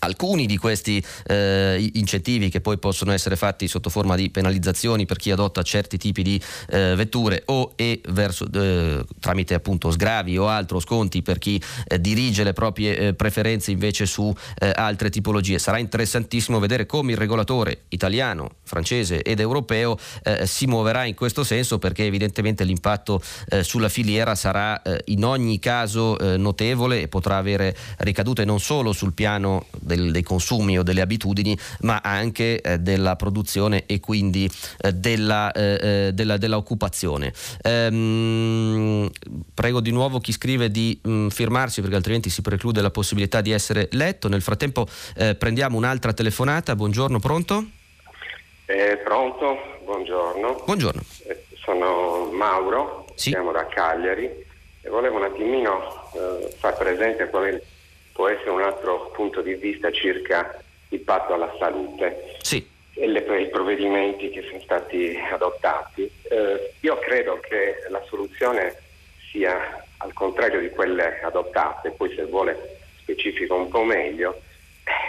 [0.00, 5.16] alcuni di questi eh, incentivi che poi possono essere fatti sotto forma di penalizzazioni per
[5.16, 10.48] chi adotta certi tipi di eh, vetture o e verso, eh, tramite appunto sgravi o
[10.48, 15.58] altro sconti per chi eh, dirige le proprie eh, preferenze invece su eh, altre tipologie.
[15.58, 19.98] Sarà interessantissimo vedere come il regolatore italiano, francese ed europeo
[20.44, 23.20] si muoverà in questo senso perché evidentemente l'impatto
[23.62, 29.66] sulla filiera sarà in ogni caso notevole e potrà avere ricadute non solo sul piano
[29.94, 34.48] del, dei consumi o delle abitudini, ma anche eh, della produzione e quindi
[34.80, 37.32] eh, della, eh, eh della, dell'occupazione.
[37.62, 39.10] Ehm,
[39.54, 43.40] prego di nuovo chi scrive di mh, mm, firmarsi perché altrimenti si preclude la possibilità
[43.40, 44.28] di essere letto.
[44.28, 44.86] Nel frattempo
[45.16, 46.76] eh, prendiamo un'altra telefonata.
[46.76, 47.64] Buongiorno, pronto?
[48.66, 50.62] Eh, pronto, buongiorno.
[50.64, 51.02] Buongiorno.
[51.64, 53.30] sono Mauro, sì.
[53.30, 54.28] siamo da Cagliari
[54.82, 56.08] e volevo un attimino
[56.58, 57.60] far presente qual è
[58.12, 62.66] può essere un altro punto di vista circa il patto alla salute sì.
[62.94, 66.10] e le, i provvedimenti che sono stati adottati.
[66.22, 68.76] Eh, io credo che la soluzione
[69.30, 74.40] sia al contrario di quelle adottate, poi se vuole specifico un po' meglio,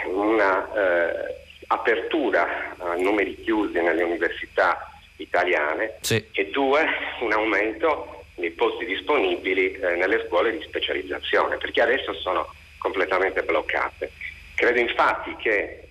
[0.06, 1.36] una eh,
[1.68, 6.24] apertura a numeri chiusi nelle università italiane sì.
[6.32, 6.84] e due,
[7.20, 12.52] un aumento dei posti disponibili eh, nelle scuole di specializzazione, perché adesso sono
[12.82, 14.10] completamente bloccate.
[14.56, 15.88] Credo infatti che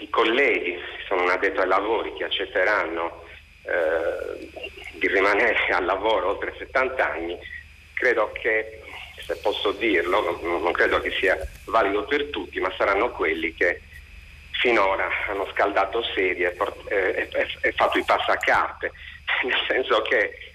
[0.00, 0.76] i colleghi,
[1.06, 3.22] sono un addetto ai lavori, che accetteranno
[3.62, 4.50] eh,
[4.92, 7.38] di rimanere al lavoro oltre 70 anni,
[7.94, 8.82] credo che,
[9.24, 13.80] se posso dirlo, non, credo che sia valido per tutti, ma saranno quelli che
[14.50, 16.56] finora hanno scaldato sedie e,
[16.88, 18.90] e, e, e fatto i passacarte,
[19.46, 20.52] nel senso che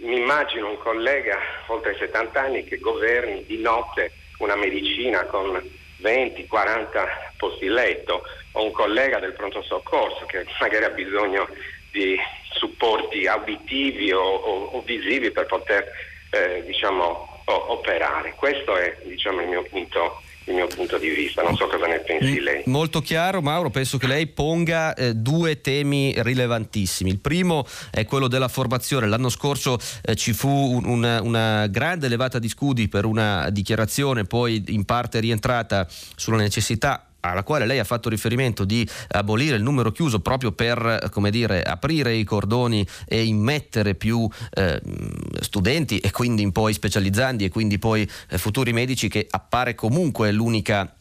[0.00, 5.60] mi immagino un collega oltre 70 anni che governi di notte una medicina con
[6.00, 6.88] 20-40
[7.36, 8.22] posti letto
[8.52, 11.48] o un collega del pronto soccorso che magari ha bisogno
[11.90, 12.16] di
[12.52, 15.90] supporti auditivi o, o, o visivi per poter
[16.30, 18.34] eh, diciamo, operare.
[18.34, 21.42] Questo è diciamo, il mio punto il mio punto di vista.
[21.42, 22.62] Non so cosa ne pensi mm, lei.
[22.66, 23.70] Molto chiaro, Mauro.
[23.70, 27.10] Penso che lei ponga eh, due temi rilevantissimi.
[27.10, 29.06] Il primo è quello della formazione.
[29.06, 34.24] L'anno scorso eh, ci fu un, una, una, grande levata di scudi per una dichiarazione,
[34.24, 35.86] poi in parte rientrata
[36.16, 41.08] sulla necessità alla quale lei ha fatto riferimento di abolire il numero chiuso proprio per
[41.10, 44.80] come dire, aprire i cordoni e immettere più eh,
[45.40, 50.92] studenti e quindi poi specializzandi e quindi poi eh, futuri medici che appare comunque l'unica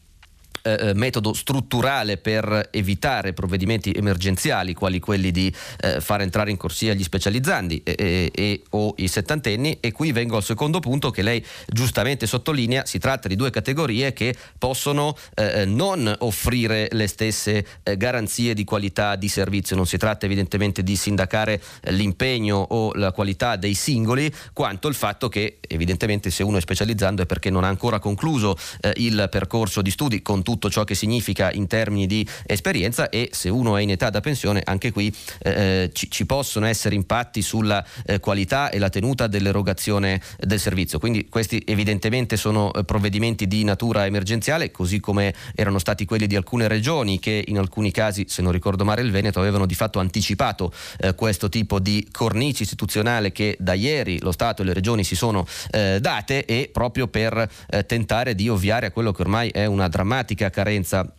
[0.68, 6.57] eh, eh, metodo strutturale per evitare provvedimenti emergenziali quali quelli di eh, far entrare in
[6.57, 9.78] corsia gli specializzandi e, e, o i settantenni.
[9.80, 14.11] E qui vengo al secondo punto che lei giustamente sottolinea, si tratta di due categorie
[14.11, 19.97] che possono eh, non offrire le stesse eh, garanzie di qualità di servizio, non si
[19.97, 26.30] tratta evidentemente di sindacare l'impegno o la qualità dei singoli, quanto il fatto che evidentemente
[26.30, 30.22] se uno è specializzando è perché non ha ancora concluso eh, il percorso di studi
[30.22, 33.91] con tutti tutto ciò che significa in termini di esperienza e se uno è in
[33.91, 38.79] età da pensione anche qui eh, ci, ci, possono essere impatti sulla eh, qualità e
[38.79, 40.97] la tenuta dell'erogazione del servizio.
[40.97, 46.35] Quindi questi evidentemente sono eh, provvedimenti di natura emergenziale, così come erano stati quelli di
[46.35, 49.99] alcune regioni che in alcuni casi, se non ricordo male il Veneto, avevano di fatto
[49.99, 55.03] anticipato eh, questo tipo di cornice istituzionale che da ieri lo Stato e le regioni
[55.03, 59.49] si sono eh, date e proprio per eh, tentare di ovviare a quello che ormai
[59.49, 61.16] è una drammatica carenza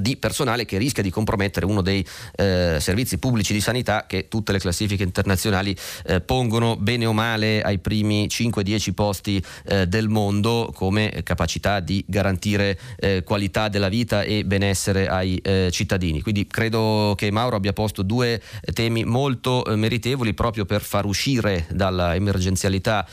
[0.00, 2.04] di personale che rischia di compromettere uno dei
[2.36, 5.76] eh, servizi pubblici di sanità che tutte le classifiche internazionali
[6.06, 12.04] eh, pongono bene o male ai primi 5-10 posti eh, del mondo come capacità di
[12.06, 16.20] garantire eh, qualità della vita e benessere ai eh, cittadini.
[16.22, 18.40] Quindi credo che Mauro abbia posto due
[18.72, 23.06] temi molto eh, meritevoli proprio per far uscire dalla emergenzialità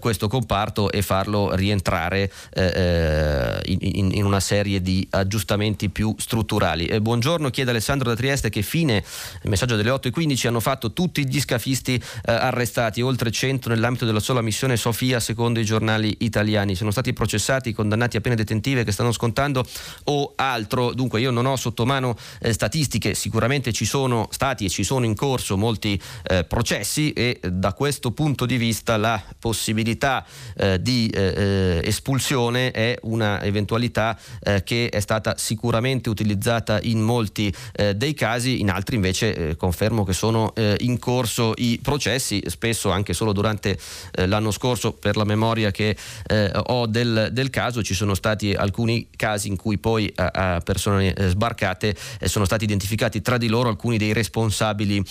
[0.00, 6.27] questo comparto e farlo rientrare in, in, una serie di aggiustamenti più strutturali.
[6.30, 9.02] Eh, buongiorno, chiede Alessandro da Trieste che fine,
[9.42, 14.20] il messaggio delle 8.15, hanno fatto tutti gli scafisti eh, arrestati, oltre 100 nell'ambito della
[14.20, 16.74] sola missione Sofia, secondo i giornali italiani.
[16.74, 19.66] Sono stati processati, condannati a pene detentive che stanno scontando
[20.04, 20.92] o altro.
[20.92, 25.06] Dunque io non ho sotto mano eh, statistiche, sicuramente ci sono stati e ci sono
[25.06, 30.26] in corso molti eh, processi e da questo punto di vista la possibilità
[30.56, 34.18] eh, di eh, espulsione è una eventualità
[34.64, 36.17] che è stata sicuramente utilizzata
[36.82, 41.52] in molti eh, dei casi, in altri invece eh, confermo che sono eh, in corso
[41.56, 43.78] i processi, spesso anche solo durante
[44.12, 45.96] eh, l'anno scorso per la memoria che
[46.26, 47.82] eh, ho del, del, caso.
[47.82, 51.94] Ci sono stati alcuni casi in cui poi a, a persone eh, sbarcate
[52.24, 55.02] sono stati identificati tra di loro alcuni dei responsabili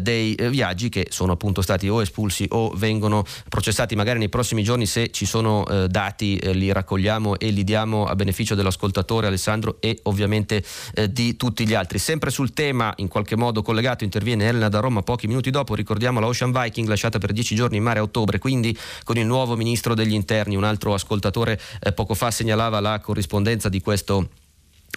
[0.00, 3.96] dei viaggi che sono appunto stati o espulsi o vengono processati.
[3.96, 8.54] Magari nei prossimi giorni se ci sono dati li raccogliamo e li diamo a beneficio
[8.54, 10.64] dell'ascoltatore Alessandro e ovviamente ovviamente
[10.94, 11.98] eh, di tutti gli altri.
[11.98, 15.74] Sempre sul tema, in qualche modo collegato, interviene Elena da Roma pochi minuti dopo.
[15.74, 19.26] Ricordiamo la Ocean Viking lasciata per dieci giorni in mare a ottobre, quindi con il
[19.26, 20.56] nuovo ministro degli interni.
[20.56, 24.28] Un altro ascoltatore eh, poco fa segnalava la corrispondenza di questo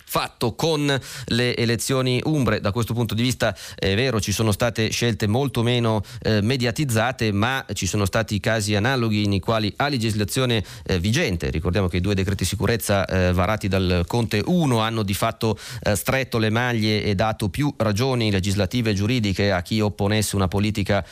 [0.06, 2.60] fatto con le elezioni umbre.
[2.60, 7.32] Da questo punto di vista è vero, ci sono state scelte molto meno eh, mediatizzate,
[7.32, 12.02] ma ci sono stati casi analoghi nei quali a legislazione eh, vigente, ricordiamo che i
[12.02, 17.04] due decreti sicurezza eh, varati dal Conte 1 hanno di fatto eh, stretto le maglie
[17.04, 21.04] e dato più ragioni legislative e giuridiche a chi opponesse una politica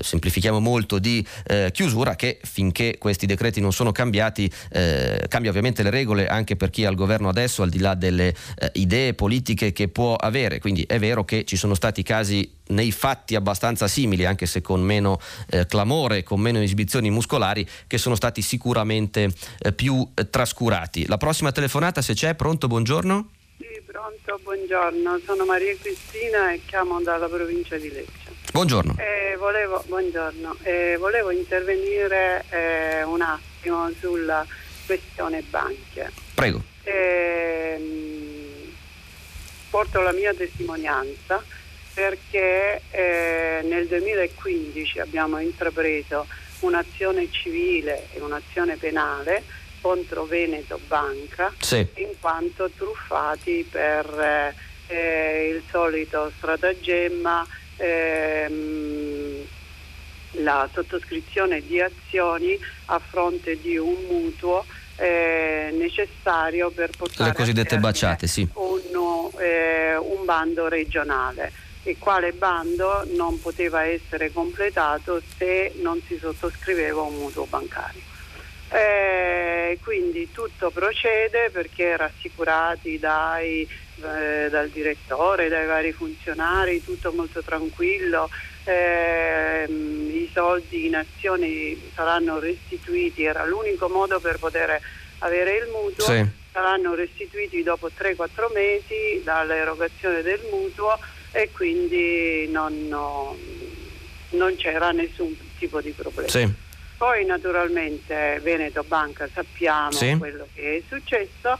[0.00, 5.82] semplifichiamo molto, di eh, chiusura che finché questi decreti non sono cambiati eh, cambia ovviamente
[5.82, 9.14] le regole anche per chi è al governo adesso al di là delle eh, idee
[9.14, 10.58] politiche che può avere.
[10.58, 14.80] Quindi è vero che ci sono stati casi nei fatti abbastanza simili, anche se con
[14.80, 15.18] meno
[15.50, 21.06] eh, clamore, con meno esibizioni muscolari, che sono stati sicuramente eh, più trascurati.
[21.06, 23.28] La prossima telefonata, se c'è, pronto, buongiorno.
[23.58, 25.20] Sì, pronto, buongiorno.
[25.24, 28.21] Sono Maria Cristina e chiamo dalla provincia di Lecce.
[28.50, 28.96] Buongiorno.
[28.98, 30.56] Eh, volevo, buongiorno.
[30.62, 34.44] Eh, volevo intervenire eh, un attimo sulla
[34.84, 36.10] questione banche.
[36.34, 36.62] Prego.
[36.82, 38.74] Ehm,
[39.70, 41.42] porto la mia testimonianza
[41.94, 46.26] perché eh, nel 2015 abbiamo intrapreso
[46.60, 49.42] un'azione civile e un'azione penale
[49.80, 51.86] contro Veneto Banca sì.
[51.94, 54.54] in quanto truffati per
[54.86, 57.46] eh, il solito stratagemma
[57.76, 59.46] ehm,
[60.42, 64.64] la sottoscrizione di azioni a fronte di un mutuo
[64.96, 68.46] eh, necessario per portare le cosiddette baciate, sì.
[68.54, 76.16] un, eh, un bando regionale il quale bando non poteva essere completato se non si
[76.16, 78.00] sottoscriveva un mutuo bancario.
[78.68, 83.68] Eh, quindi tutto procede perché rassicurati dai
[84.00, 88.28] eh, dal direttore, dai vari funzionari, tutto molto tranquillo.
[88.64, 94.80] Eh, I soldi in azioni saranno restituiti, era l'unico modo per poter
[95.18, 96.04] avere il mutuo.
[96.04, 96.24] Sì.
[96.52, 100.98] Saranno restituiti dopo 3-4 mesi dall'erogazione del mutuo
[101.30, 103.36] e quindi non, no,
[104.30, 106.28] non c'era nessun tipo di problema.
[106.28, 106.46] Sì.
[106.96, 110.14] Poi naturalmente Veneto Banca sappiamo sì.
[110.18, 111.58] quello che è successo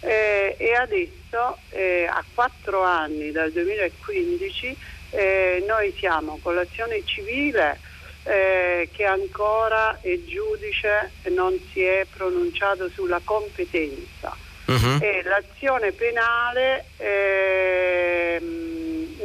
[0.00, 4.76] eh, e adesso eh, a quattro anni dal 2015
[5.10, 7.78] eh, noi siamo con l'azione civile
[8.24, 14.98] eh, che ancora il giudice non si è pronunciato sulla competenza uh-huh.
[15.00, 18.40] e l'azione penale ehm,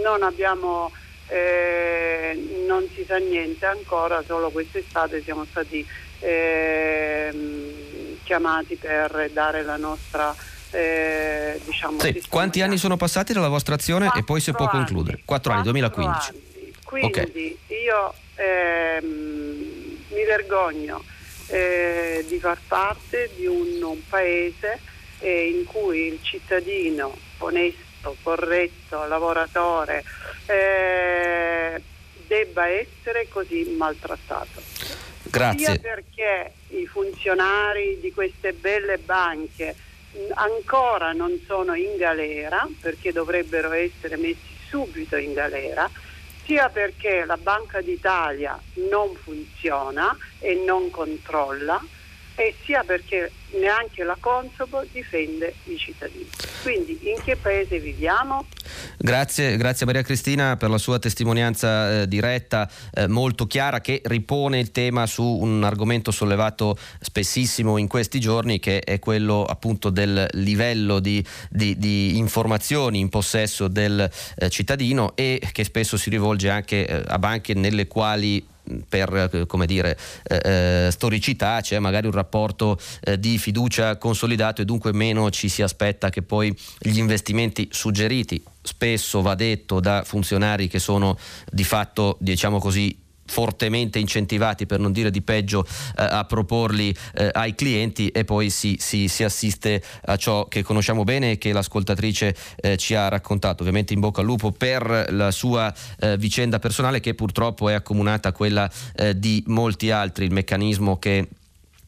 [0.01, 0.91] non abbiamo
[1.29, 5.85] eh, non si sa niente ancora, solo quest'estate siamo stati
[6.19, 7.86] ehm,
[8.27, 10.35] chiamati per dare la nostra
[10.71, 12.21] eh, diciamo, sì.
[12.29, 15.21] Quanti anni sono passati dalla vostra azione quattro e poi se può anni, concludere?
[15.23, 16.29] 4 anni, 2015.
[16.29, 16.73] Anni.
[16.83, 17.57] Quindi okay.
[17.67, 19.07] io ehm,
[20.09, 21.03] mi vergogno
[21.47, 24.79] eh, di far parte di un, un paese
[25.19, 30.03] eh, in cui il cittadino onesto, corretto, lavoratore
[30.47, 31.81] eh,
[32.27, 34.61] debba essere così maltrattato.
[35.23, 35.65] Grazie.
[35.65, 39.75] Sia perché i funzionari di queste belle banche
[40.33, 45.89] ancora non sono in galera perché dovrebbero essere messi subito in galera
[46.43, 48.59] sia perché la Banca d'Italia
[48.89, 51.83] non funziona e non controlla
[52.37, 56.29] e sia perché neanche la Consobo difende i cittadini.
[56.61, 58.45] Quindi in che paese viviamo?
[58.97, 64.59] Grazie, grazie Maria Cristina per la sua testimonianza eh, diretta, eh, molto chiara, che ripone
[64.59, 70.27] il tema su un argomento sollevato spessissimo in questi giorni, che è quello appunto del
[70.33, 76.49] livello di, di, di informazioni in possesso del eh, cittadino e che spesso si rivolge
[76.51, 78.45] anche eh, a banche nelle quali
[78.87, 84.61] per eh, come dire, eh, eh, storicità c'è magari un rapporto eh, di fiducia consolidato
[84.61, 90.03] e dunque meno ci si aspetta che poi gli investimenti suggeriti spesso va detto da
[90.03, 91.17] funzionari che sono
[91.49, 97.29] di fatto diciamo così fortemente incentivati, per non dire di peggio, eh, a proporli eh,
[97.33, 101.51] ai clienti e poi si, si, si, assiste a ciò che conosciamo bene e che
[101.51, 103.61] l'ascoltatrice eh, ci ha raccontato.
[103.61, 108.29] Ovviamente in bocca al lupo per la sua eh, vicenda personale che purtroppo è accomunata
[108.29, 111.27] a quella eh, di molti altri, il meccanismo che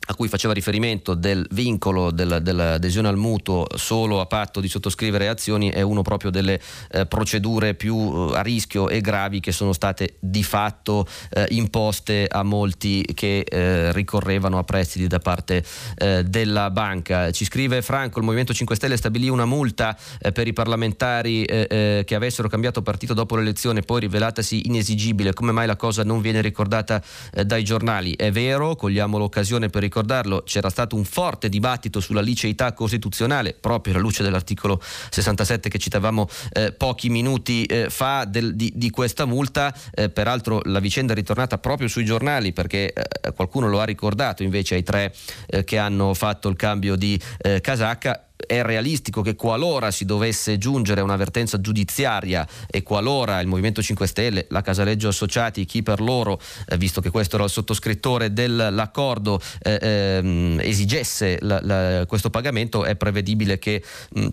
[0.09, 5.27] a cui faceva riferimento del vincolo del, dell'adesione al mutuo solo a patto di sottoscrivere
[5.27, 6.59] azioni è uno proprio delle
[6.91, 12.25] eh, procedure più eh, a rischio e gravi che sono state di fatto eh, imposte
[12.27, 15.63] a molti che eh, ricorrevano a prestiti da parte
[15.95, 17.29] eh, della banca.
[17.29, 22.15] Ci scrive Franco, il Movimento 5 Stelle stabilì una multa eh, per i parlamentari che
[22.15, 25.33] avessero cambiato partito dopo l'elezione poi rivelatasi inesigibile.
[25.33, 27.01] Come mai la cosa non viene ricordata
[27.45, 28.15] dai giornali?
[28.15, 33.55] È vero, cogliamo l'occasione per ricordare ricordarlo, c'era stato un forte dibattito sulla liceità costituzionale,
[33.59, 38.89] proprio alla luce dell'articolo 67 che citavamo eh, pochi minuti eh, fa del, di, di,
[38.89, 39.73] questa multa.
[39.93, 44.43] Eh, peraltro la vicenda è ritornata proprio sui giornali perché eh, qualcuno lo ha ricordato
[44.43, 45.13] invece ai tre
[45.47, 50.57] eh, che hanno fatto il cambio di eh, casacca è realistico che qualora si dovesse
[50.57, 55.99] giungere a un'avvertenza giudiziaria e qualora il Movimento 5 Stelle, la Casaleggio Associati, chi per
[55.99, 62.29] loro, eh, visto che questo era il sottoscrittore dell'accordo, eh, ehm, esigesse la, la, questo
[62.29, 63.83] pagamento, è prevedibile che
[64.13, 64.27] mh,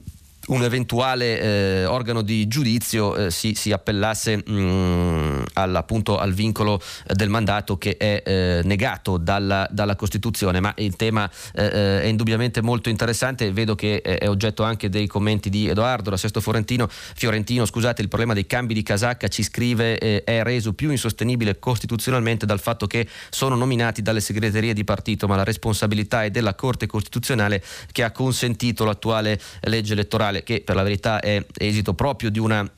[0.46, 6.80] un eventuale eh, organo di giudizio eh, si, si, appellasse mh, mm, appunto, al vincolo
[7.14, 12.06] del mandato che è eh, negato dalla, dalla, Costituzione, ma il tema eh, eh, è
[12.06, 16.86] indubbiamente molto interessante, vedo che è oggetto anche dei commenti di Edoardo, da Sesto Fiorentino,
[16.88, 21.58] Fiorentino scusate, il problema dei cambi di casacca ci scrive eh, è reso più insostenibile
[21.58, 26.54] costituzionalmente dal fatto che sono nominati dalle segreterie di partito, ma la responsabilità è della
[26.54, 32.30] Corte Costituzionale che ha consentito l'attuale legge elettorale che per la verità è esito proprio
[32.30, 32.68] di una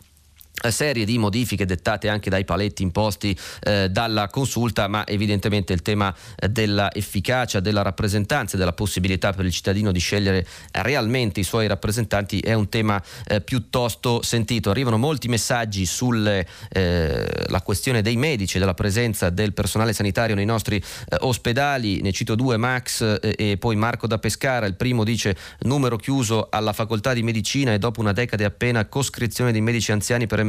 [0.71, 6.15] serie di modifiche dettate anche dai paletti imposti eh, dalla consulta, ma evidentemente il tema
[6.37, 11.67] eh, dell'efficacia della rappresentanza e della possibilità per il cittadino di scegliere realmente i suoi
[11.67, 14.71] rappresentanti è un tema eh, piuttosto sentito.
[14.71, 20.77] Arrivano molti messaggi sulla eh, questione dei medici della presenza del personale sanitario nei nostri
[20.77, 25.37] eh, ospedali, ne cito due, Max eh, e poi Marco da Pescara, il primo dice
[25.61, 30.27] numero chiuso alla facoltà di medicina e dopo una decade appena coscrizione di medici anziani
[30.27, 30.41] per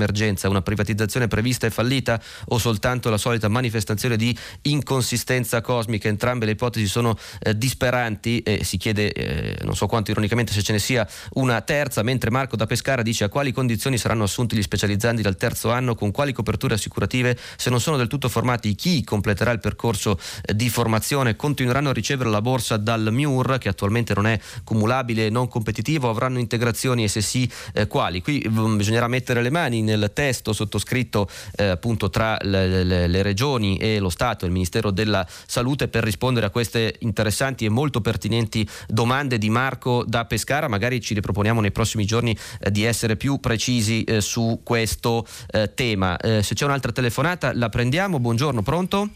[0.47, 6.07] una privatizzazione prevista e fallita o soltanto la solita manifestazione di inconsistenza cosmica?
[6.07, 10.61] Entrambe le ipotesi sono eh, disperanti e si chiede, eh, non so quanto ironicamente, se
[10.61, 14.55] ce ne sia una terza, mentre Marco da Pescara dice a quali condizioni saranno assunti
[14.55, 18.75] gli specializzanti dal terzo anno, con quali coperture assicurative, se non sono del tutto formati
[18.75, 23.69] chi completerà il percorso eh, di formazione, continueranno a ricevere la borsa dal MIUR che
[23.69, 28.21] attualmente non è cumulabile e non competitivo, avranno integrazioni e se sì eh, quali?
[28.21, 33.21] Qui mm, bisognerà mettere le mani nel testo sottoscritto eh, appunto tra le, le, le,
[33.21, 37.69] regioni e lo Stato e il Ministero della Salute per rispondere a queste interessanti e
[37.69, 40.67] molto pertinenti domande di Marco da Pescara.
[40.67, 45.73] Magari ci riproponiamo nei prossimi giorni eh, di essere più precisi eh, su questo eh,
[45.73, 46.17] tema.
[46.17, 48.19] Eh, se c'è un'altra telefonata la prendiamo.
[48.19, 49.09] Buongiorno, pronto?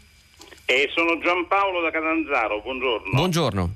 [0.65, 3.09] Eh, sono Giampaolo da Catanzaro, buongiorno.
[3.11, 3.75] Buongiorno.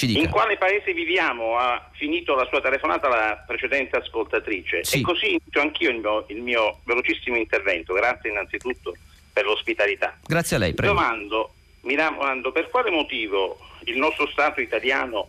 [0.00, 1.56] In quale paese viviamo?
[1.56, 4.84] Ha finito la sua telefonata la precedente ascoltatrice.
[4.84, 4.98] Sì.
[4.98, 7.94] E così inizio anch'io il mio, il mio, velocissimo intervento.
[7.94, 8.94] Grazie innanzitutto
[9.32, 10.18] per l'ospitalità.
[10.26, 10.92] Grazie a lei, prego.
[10.92, 15.28] Domando, mi domando per quale motivo il nostro Stato italiano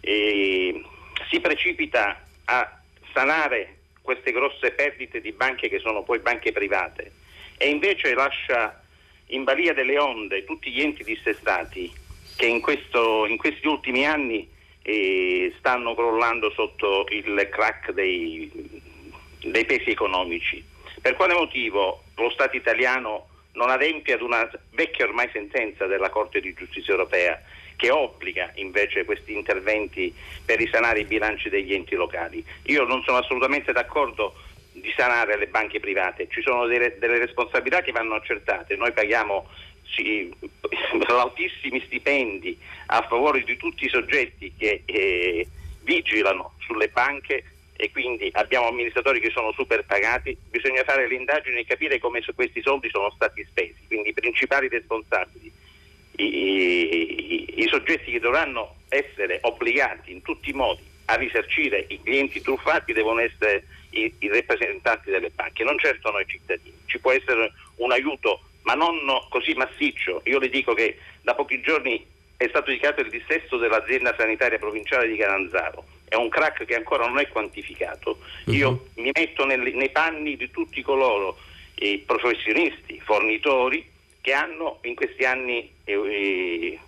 [0.00, 0.82] eh,
[1.30, 2.80] si precipita a
[3.12, 7.12] sanare queste grosse perdite di banche che sono poi banche private
[7.56, 8.82] e invece lascia
[9.26, 11.90] in balia delle onde tutti gli enti dissestati
[12.42, 14.50] che in, questo, in questi ultimi anni
[14.82, 18.50] eh, stanno crollando sotto il crack dei,
[19.44, 20.60] dei pesi economici.
[21.00, 26.40] Per quale motivo lo Stato italiano non adempie ad una vecchia ormai sentenza della Corte
[26.40, 27.40] di Giustizia europea
[27.76, 30.12] che obbliga invece questi interventi
[30.44, 32.44] per risanare i bilanci degli enti locali.
[32.64, 34.34] Io non sono assolutamente d'accordo
[34.72, 39.46] di sanare le banche private, ci sono delle, delle responsabilità che vanno accertate, noi paghiamo
[39.94, 40.32] sì,
[41.08, 45.46] altissimi stipendi a favore di tutti i soggetti che eh,
[45.82, 47.44] vigilano sulle banche
[47.74, 52.22] e quindi abbiamo amministratori che sono super pagati, bisogna fare le indagini e capire come
[52.34, 55.52] questi soldi sono stati spesi, quindi i principali responsabili,
[56.16, 62.00] i, i, i soggetti che dovranno essere obbligati in tutti i modi a risarcire i
[62.02, 66.76] clienti truffati devono essere i, i rappresentanti delle banche, non certo noi cittadini.
[66.86, 68.98] Ci può essere un aiuto ma non
[69.28, 70.22] così massiccio.
[70.24, 72.04] Io le dico che da pochi giorni
[72.36, 75.84] è stato dichiarato il dissesto dell'azienda sanitaria provinciale di Caranzaro.
[76.08, 78.18] È un crack che ancora non è quantificato.
[78.46, 78.52] Uh-huh.
[78.52, 81.38] Io mi metto nel, nei panni di tutti coloro,
[81.76, 83.88] i professionisti, fornitori,
[84.20, 86.78] che hanno in questi anni eh, eh,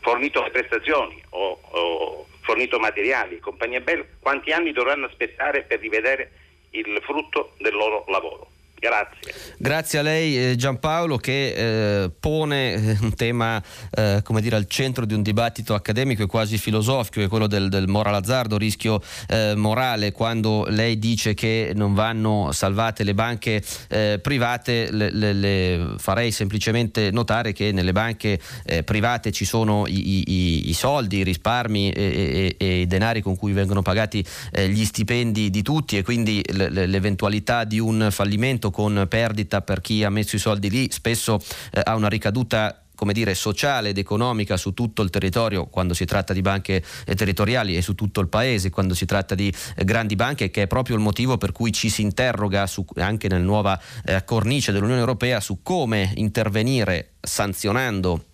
[0.00, 6.30] fornito le prestazioni o, o fornito materiali, compagnia bella, quanti anni dovranno aspettare per rivedere
[6.70, 8.50] il frutto del loro lavoro.
[8.86, 9.34] Grazie.
[9.58, 13.60] Grazie a lei eh, Giampaolo che eh, pone eh, un tema
[13.90, 17.68] eh, come dire, al centro di un dibattito accademico e quasi filosofico, è quello del,
[17.68, 23.62] del moral azzardo, rischio eh, morale, quando lei dice che non vanno salvate le banche
[23.88, 28.38] eh, private, le, le, le farei semplicemente notare che nelle banche
[28.84, 33.36] private ci sono i, i, i soldi, i risparmi e, e, e, i denari con
[33.36, 39.62] cui vengono pagati gli stipendi di tutti e quindi l'eventualità di un fallimento con perdita
[39.62, 41.40] per chi ha messo i soldi lì, spesso
[41.72, 46.04] eh, ha una ricaduta come dire, sociale ed economica su tutto il territorio quando si
[46.04, 49.84] tratta di banche eh, territoriali e su tutto il paese quando si tratta di eh,
[49.84, 53.44] grandi banche che è proprio il motivo per cui ci si interroga su, anche nella
[53.44, 58.24] nuova eh, cornice dell'Unione Europea su come intervenire sanzionando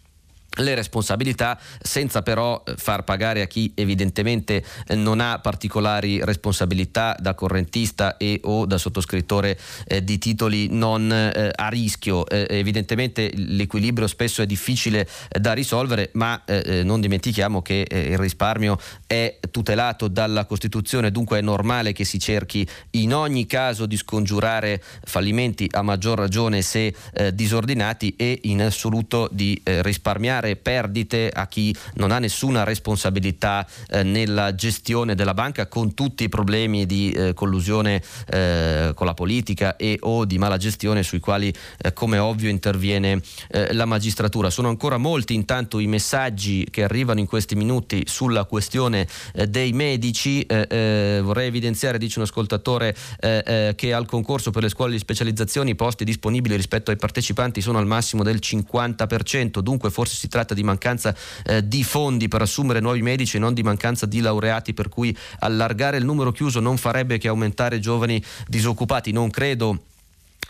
[0.56, 7.16] le responsabilità senza però eh, far pagare a chi evidentemente eh, non ha particolari responsabilità
[7.18, 12.28] da correntista e o da sottoscrittore eh, di titoli non eh, a rischio.
[12.28, 16.40] Eh, evidentemente l'equilibrio spesso è difficile eh, da risolvere, ma
[16.84, 22.66] non dimentichiamo che il risparmio è tutelato dalla Costituzione, dunque è normale che si cerchi
[22.92, 26.94] in ogni caso di scongiurare fallimenti a maggior ragione se
[27.32, 34.02] disordinati e in assoluto di risparmiare creare perdite a chi non ha nessuna responsabilità eh,
[34.02, 39.76] nella gestione della banca con tutti i problemi di eh, collusione eh, con la politica
[39.76, 44.50] e o di mala gestione sui quali eh, come ovvio interviene eh, la magistratura.
[44.50, 49.72] Sono ancora molti intanto i messaggi che arrivano in questi minuti sulla questione eh, dei
[49.72, 50.44] medici.
[50.46, 56.04] vorrei evidenziare, dice un ascoltatore, che al concorso per le scuole di specializzazione i posti
[56.04, 61.14] disponibili rispetto ai partecipanti sono al massimo del 50%, dunque forse si tratta di mancanza
[61.44, 65.14] eh, di fondi per assumere nuovi medici e non di mancanza di laureati, per cui
[65.40, 69.12] allargare il numero chiuso non farebbe che aumentare giovani disoccupati.
[69.12, 69.90] Non credo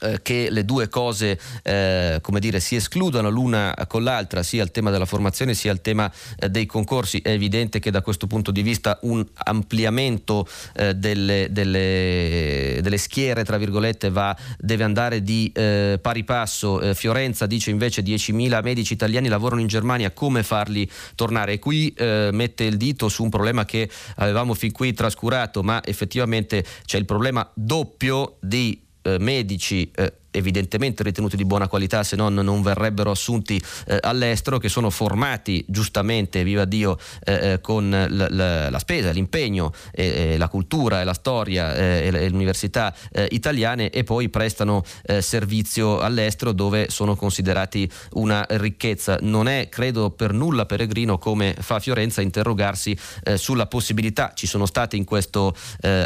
[0.02, 4.70] eh, che le due cose eh, come dire, si escludano l'una con l'altra, sia il
[4.70, 7.20] tema della formazione sia il tema eh, dei concorsi.
[7.20, 13.44] È evidente che da questo punto di vista un ampliamento eh, delle, delle, delle, schiere
[13.44, 16.80] tra virgolette va, deve andare di eh, pari passo.
[16.94, 21.54] Fiorenza dice invece 10.000 medici italiani lavorano in Germania, come farli tornare?
[21.54, 26.64] E qui mette il dito su un problema che avevamo fin qui trascurato, ma effettivamente
[26.84, 28.81] c'è il problema doppio di
[29.18, 34.68] medici eh, evidentemente ritenuti di buona qualità, se no non verrebbero assunti eh, all'estero, che
[34.68, 41.00] sono formati giustamente, viva Dio, eh, eh con l- l- la spesa, l'impegno, la cultura
[41.00, 46.52] e la storia eh, e le università eh, italiane e poi prestano eh, servizio all'estero
[46.52, 49.18] dove sono considerati una ricchezza.
[49.20, 52.96] Non è, credo, per nulla peregrino come fa Fiorenza interrogarsi
[53.34, 55.54] sulla possibilità, ci sono state in questo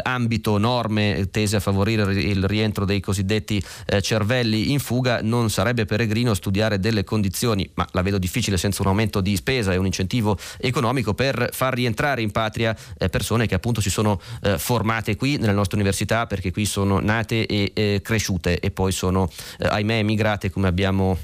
[0.03, 3.63] ambito norme tese a favorire il rientro dei cosiddetti
[4.01, 8.81] cervelli cervelli in fuga non sarebbe peregrino studiare delle condizioni, ma la vedo difficile senza
[8.81, 13.45] un aumento di spesa e un incentivo economico per far rientrare in patria eh, persone
[13.45, 17.71] che appunto si sono eh, formate qui nelle nostre università perché qui sono nate e
[17.75, 19.29] eh, cresciute e poi sono
[19.59, 21.17] ahimè emigrate come abbiamo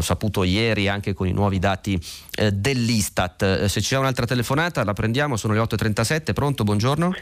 [0.00, 2.00] saputo ieri anche con i nuovi dati
[2.52, 3.64] dell'Istat.
[3.64, 7.12] se c'è un'altra telefonata la prendiamo, sono le 8.37, pronto, buongiorno.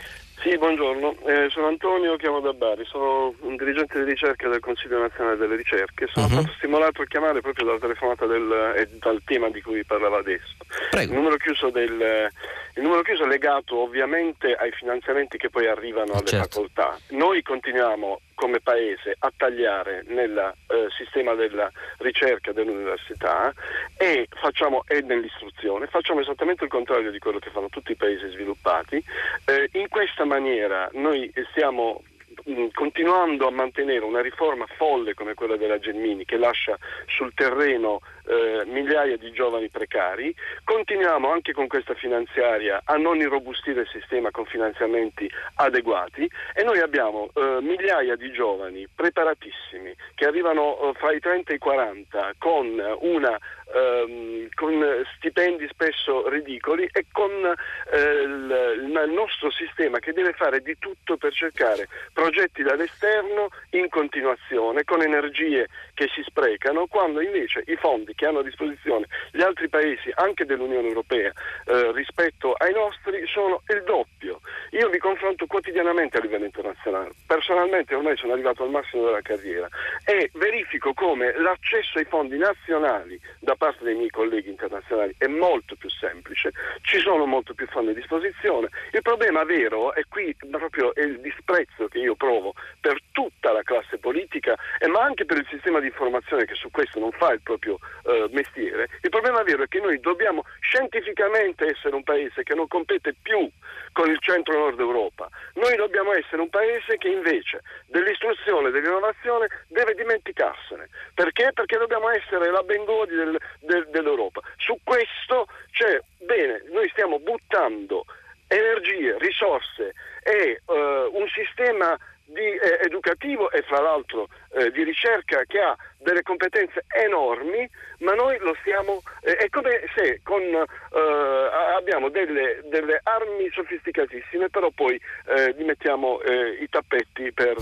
[0.40, 5.00] Sì, buongiorno, eh, sono Antonio, chiamo da Bari, sono un dirigente di ricerca del Consiglio
[5.00, 6.06] nazionale delle ricerche.
[6.06, 6.32] Sono uh-huh.
[6.32, 10.54] stato stimolato a chiamare proprio dalla telefonata del, e dal tema di cui parlava adesso.
[11.00, 11.36] Il numero,
[11.72, 12.30] del,
[12.74, 16.48] il numero, chiuso è legato ovviamente ai finanziamenti che poi arrivano alle certo.
[16.48, 16.96] facoltà.
[17.08, 23.52] Noi continuiamo come paese a tagliare nel eh, sistema della ricerca dell'università
[23.96, 28.30] e, facciamo, e nell'istruzione, facciamo esattamente il contrario di quello che fanno tutti i paesi
[28.30, 29.02] sviluppati.
[29.44, 32.04] Eh, in questa maniera noi stiamo
[32.48, 36.78] mm, continuando a mantenere una riforma folle come quella della Gelmini che lascia
[37.08, 40.34] sul terreno eh, migliaia di giovani precari.
[40.64, 46.80] Continuiamo anche con questa finanziaria a non irrobustire il sistema con finanziamenti adeguati e noi
[46.80, 52.32] abbiamo eh, migliaia di giovani preparatissimi che arrivano eh, fra i 30 e i 40
[52.38, 53.38] con una
[53.74, 60.60] ehm, con stipendi spesso ridicoli e con eh, il, il, nostro sistema che deve fare
[60.60, 67.62] di tutto per cercare progetti dall'esterno in continuazione, con energie che si sprecano, quando invece
[67.66, 71.30] i fondi che hanno a disposizione gli altri paesi, anche dell'Unione Europea,
[71.66, 74.40] eh, rispetto ai nostri, sono il doppio.
[74.72, 77.10] Io mi confronto quotidianamente a livello internazionale.
[77.26, 79.68] Personalmente ormai sono arrivato al massimo della carriera
[80.04, 85.76] e verifico come l'accesso ai fondi nazionali da parte dei miei colleghi internazionali è molto
[85.76, 86.50] più semplice,
[86.82, 88.68] ci sono molto più fondi a disposizione.
[88.92, 93.98] Il problema vero è qui proprio il disprezzo che io provo per tutta la classe
[93.98, 97.40] politica e ma anche per il sistema di informazione che su questo non fa il
[97.42, 97.78] proprio
[98.08, 98.88] eh, mestiere.
[99.02, 103.48] Il problema vero è che noi dobbiamo scientificamente essere un paese che non compete più
[103.92, 105.28] con il centro-nord Europa.
[105.54, 110.88] Noi dobbiamo essere un paese che invece dell'istruzione e dell'innovazione deve dimenticarsene.
[111.14, 111.50] Perché?
[111.52, 114.40] Perché dobbiamo essere la Bengodi del, del, dell'Europa.
[114.56, 118.04] Su questo c'è, bene, noi stiamo buttando
[118.48, 120.72] energie, risorse e uh,
[121.12, 121.96] un sistema
[122.28, 127.68] di, eh, educativo e fra l'altro eh, di ricerca che ha delle competenze enormi,
[127.98, 129.02] ma noi lo stiamo.
[129.22, 135.64] Eh, è come se con, eh, abbiamo delle, delle, armi sofisticatissime, però poi eh, gli
[135.64, 137.56] mettiamo eh, i tappetti per,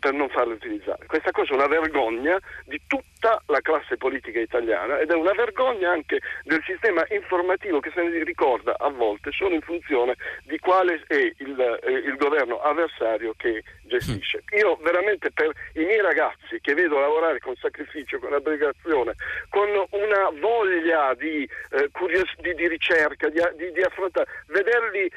[0.00, 1.06] per, non farle utilizzare.
[1.06, 5.90] Questa cosa è una vergogna di tutta la classe politica italiana ed è una vergogna
[5.90, 11.02] anche del sistema informativo che se ne ricorda a volte solo in funzione di quale
[11.06, 14.42] è il, il governo avversario che gestisce.
[14.56, 19.14] Io veramente per i miei ragazzi che vedo lavorare con sacrificio, con abnegazione,
[19.48, 23.40] con una voglia di, eh, curios- di, di ricerca, di,
[23.72, 25.12] di, affrontare, vederli eh,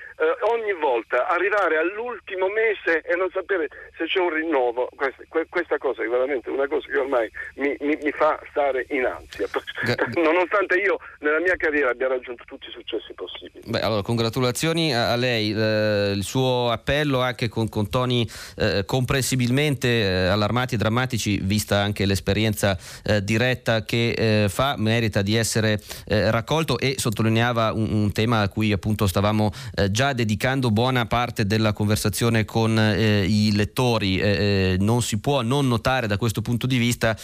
[0.52, 3.68] ogni volta arrivare all'ultimo mese e non sapere
[3.98, 7.98] se c'è un rinnovo, questa, questa cosa è veramente una cosa che ormai mi, mi,
[8.02, 9.48] mi fa stare in ansia,
[10.16, 13.64] nonostante io nella mia carriera abbia raggiunto tutti i successi possibili.
[13.66, 18.84] Beh, allora, congratulazioni a, a lei, eh, il suo appello anche con, con toni eh,
[18.86, 25.36] comprensibilmente eh, allarmati e drammatici, vista anche l'esperienza eh, diretta che eh, fa, merita di
[25.36, 30.72] essere eh, raccolto e sottolineava un, un, tema a cui appunto stavamo eh, già dedicando
[30.72, 34.77] buona parte della conversazione con i lettori.
[34.80, 37.18] non si può non notare da questo punto di vista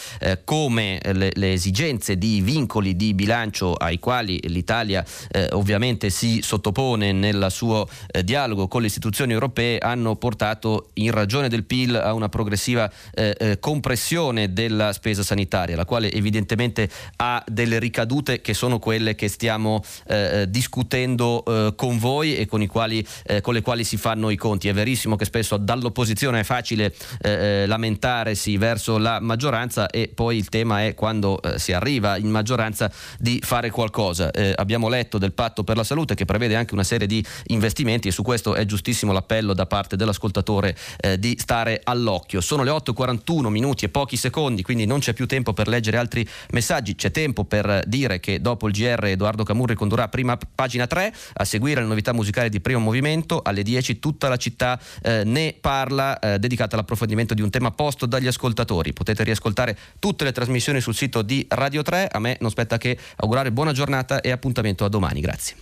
[0.43, 5.05] come le, le, esigenze di vincoli di bilancio ai quali l'Italia
[5.51, 7.87] ovviamente si sottopone nel suo
[8.23, 13.35] dialogo con le istituzioni europee hanno portato in ragione del PIL a una progressiva eh,
[13.37, 19.27] eh, compressione della spesa sanitaria, la quale evidentemente ha delle ricadute che sono quelle che
[19.27, 23.97] stiamo eh, eh discutendo eh, con voi e con, quali, eh, con, le quali si
[23.97, 24.67] fanno i conti.
[24.67, 30.85] È verissimo che spesso dall'opposizione è facile lamentarsi verso la maggioranza e poi il tema
[30.85, 34.31] è quando si arriva in maggioranza di fare qualcosa.
[34.55, 38.11] abbiamo letto del patto per la salute che prevede anche una serie di investimenti e
[38.11, 40.75] su questo è giustissimo l'appello da parte dell'ascoltatore
[41.19, 42.41] di stare all'occhio.
[42.41, 46.27] Sono le 8.41 minuti e pochi secondi, quindi non c'è più tempo per leggere altri
[46.51, 51.13] messaggi, c'è tempo per dire che dopo il GR Edoardo Camurri condurrà prima pagina 3,
[51.33, 55.55] a seguire le novità musicali di primo movimento, alle 10 tutta la città eh, ne
[55.59, 58.93] parla, eh, dedicata all'approfondimento di un tema posto dagli ascoltatori.
[58.93, 62.97] Potete riascoltare tutte le trasmissioni sul sito di Radio 3, a me non spetta che
[63.17, 65.55] augurare buona giornata e appuntamento a domani, grazie.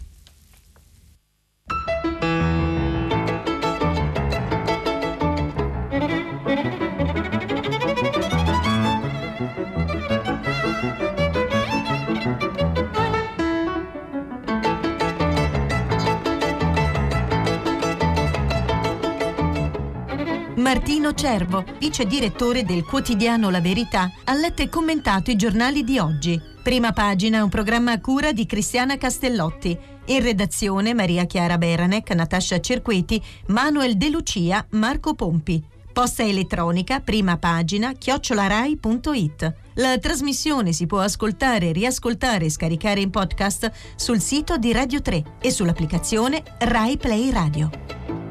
[20.59, 25.97] Martino Cervo, vice direttore del quotidiano La Verità, ha letto e commentato i giornali di
[25.99, 26.39] oggi.
[26.61, 29.77] Prima pagina, un programma a cura di Cristiana Castellotti.
[30.07, 35.63] In redazione Maria Chiara Beranec, Natascia Cerqueti, Manuel De Lucia, Marco Pompi.
[35.93, 39.53] Posta elettronica, prima pagina, chiocciolarai.it.
[39.75, 45.23] La trasmissione si può ascoltare, riascoltare e scaricare in podcast sul sito di Radio 3
[45.41, 48.28] e sull'applicazione Rai Play Radio.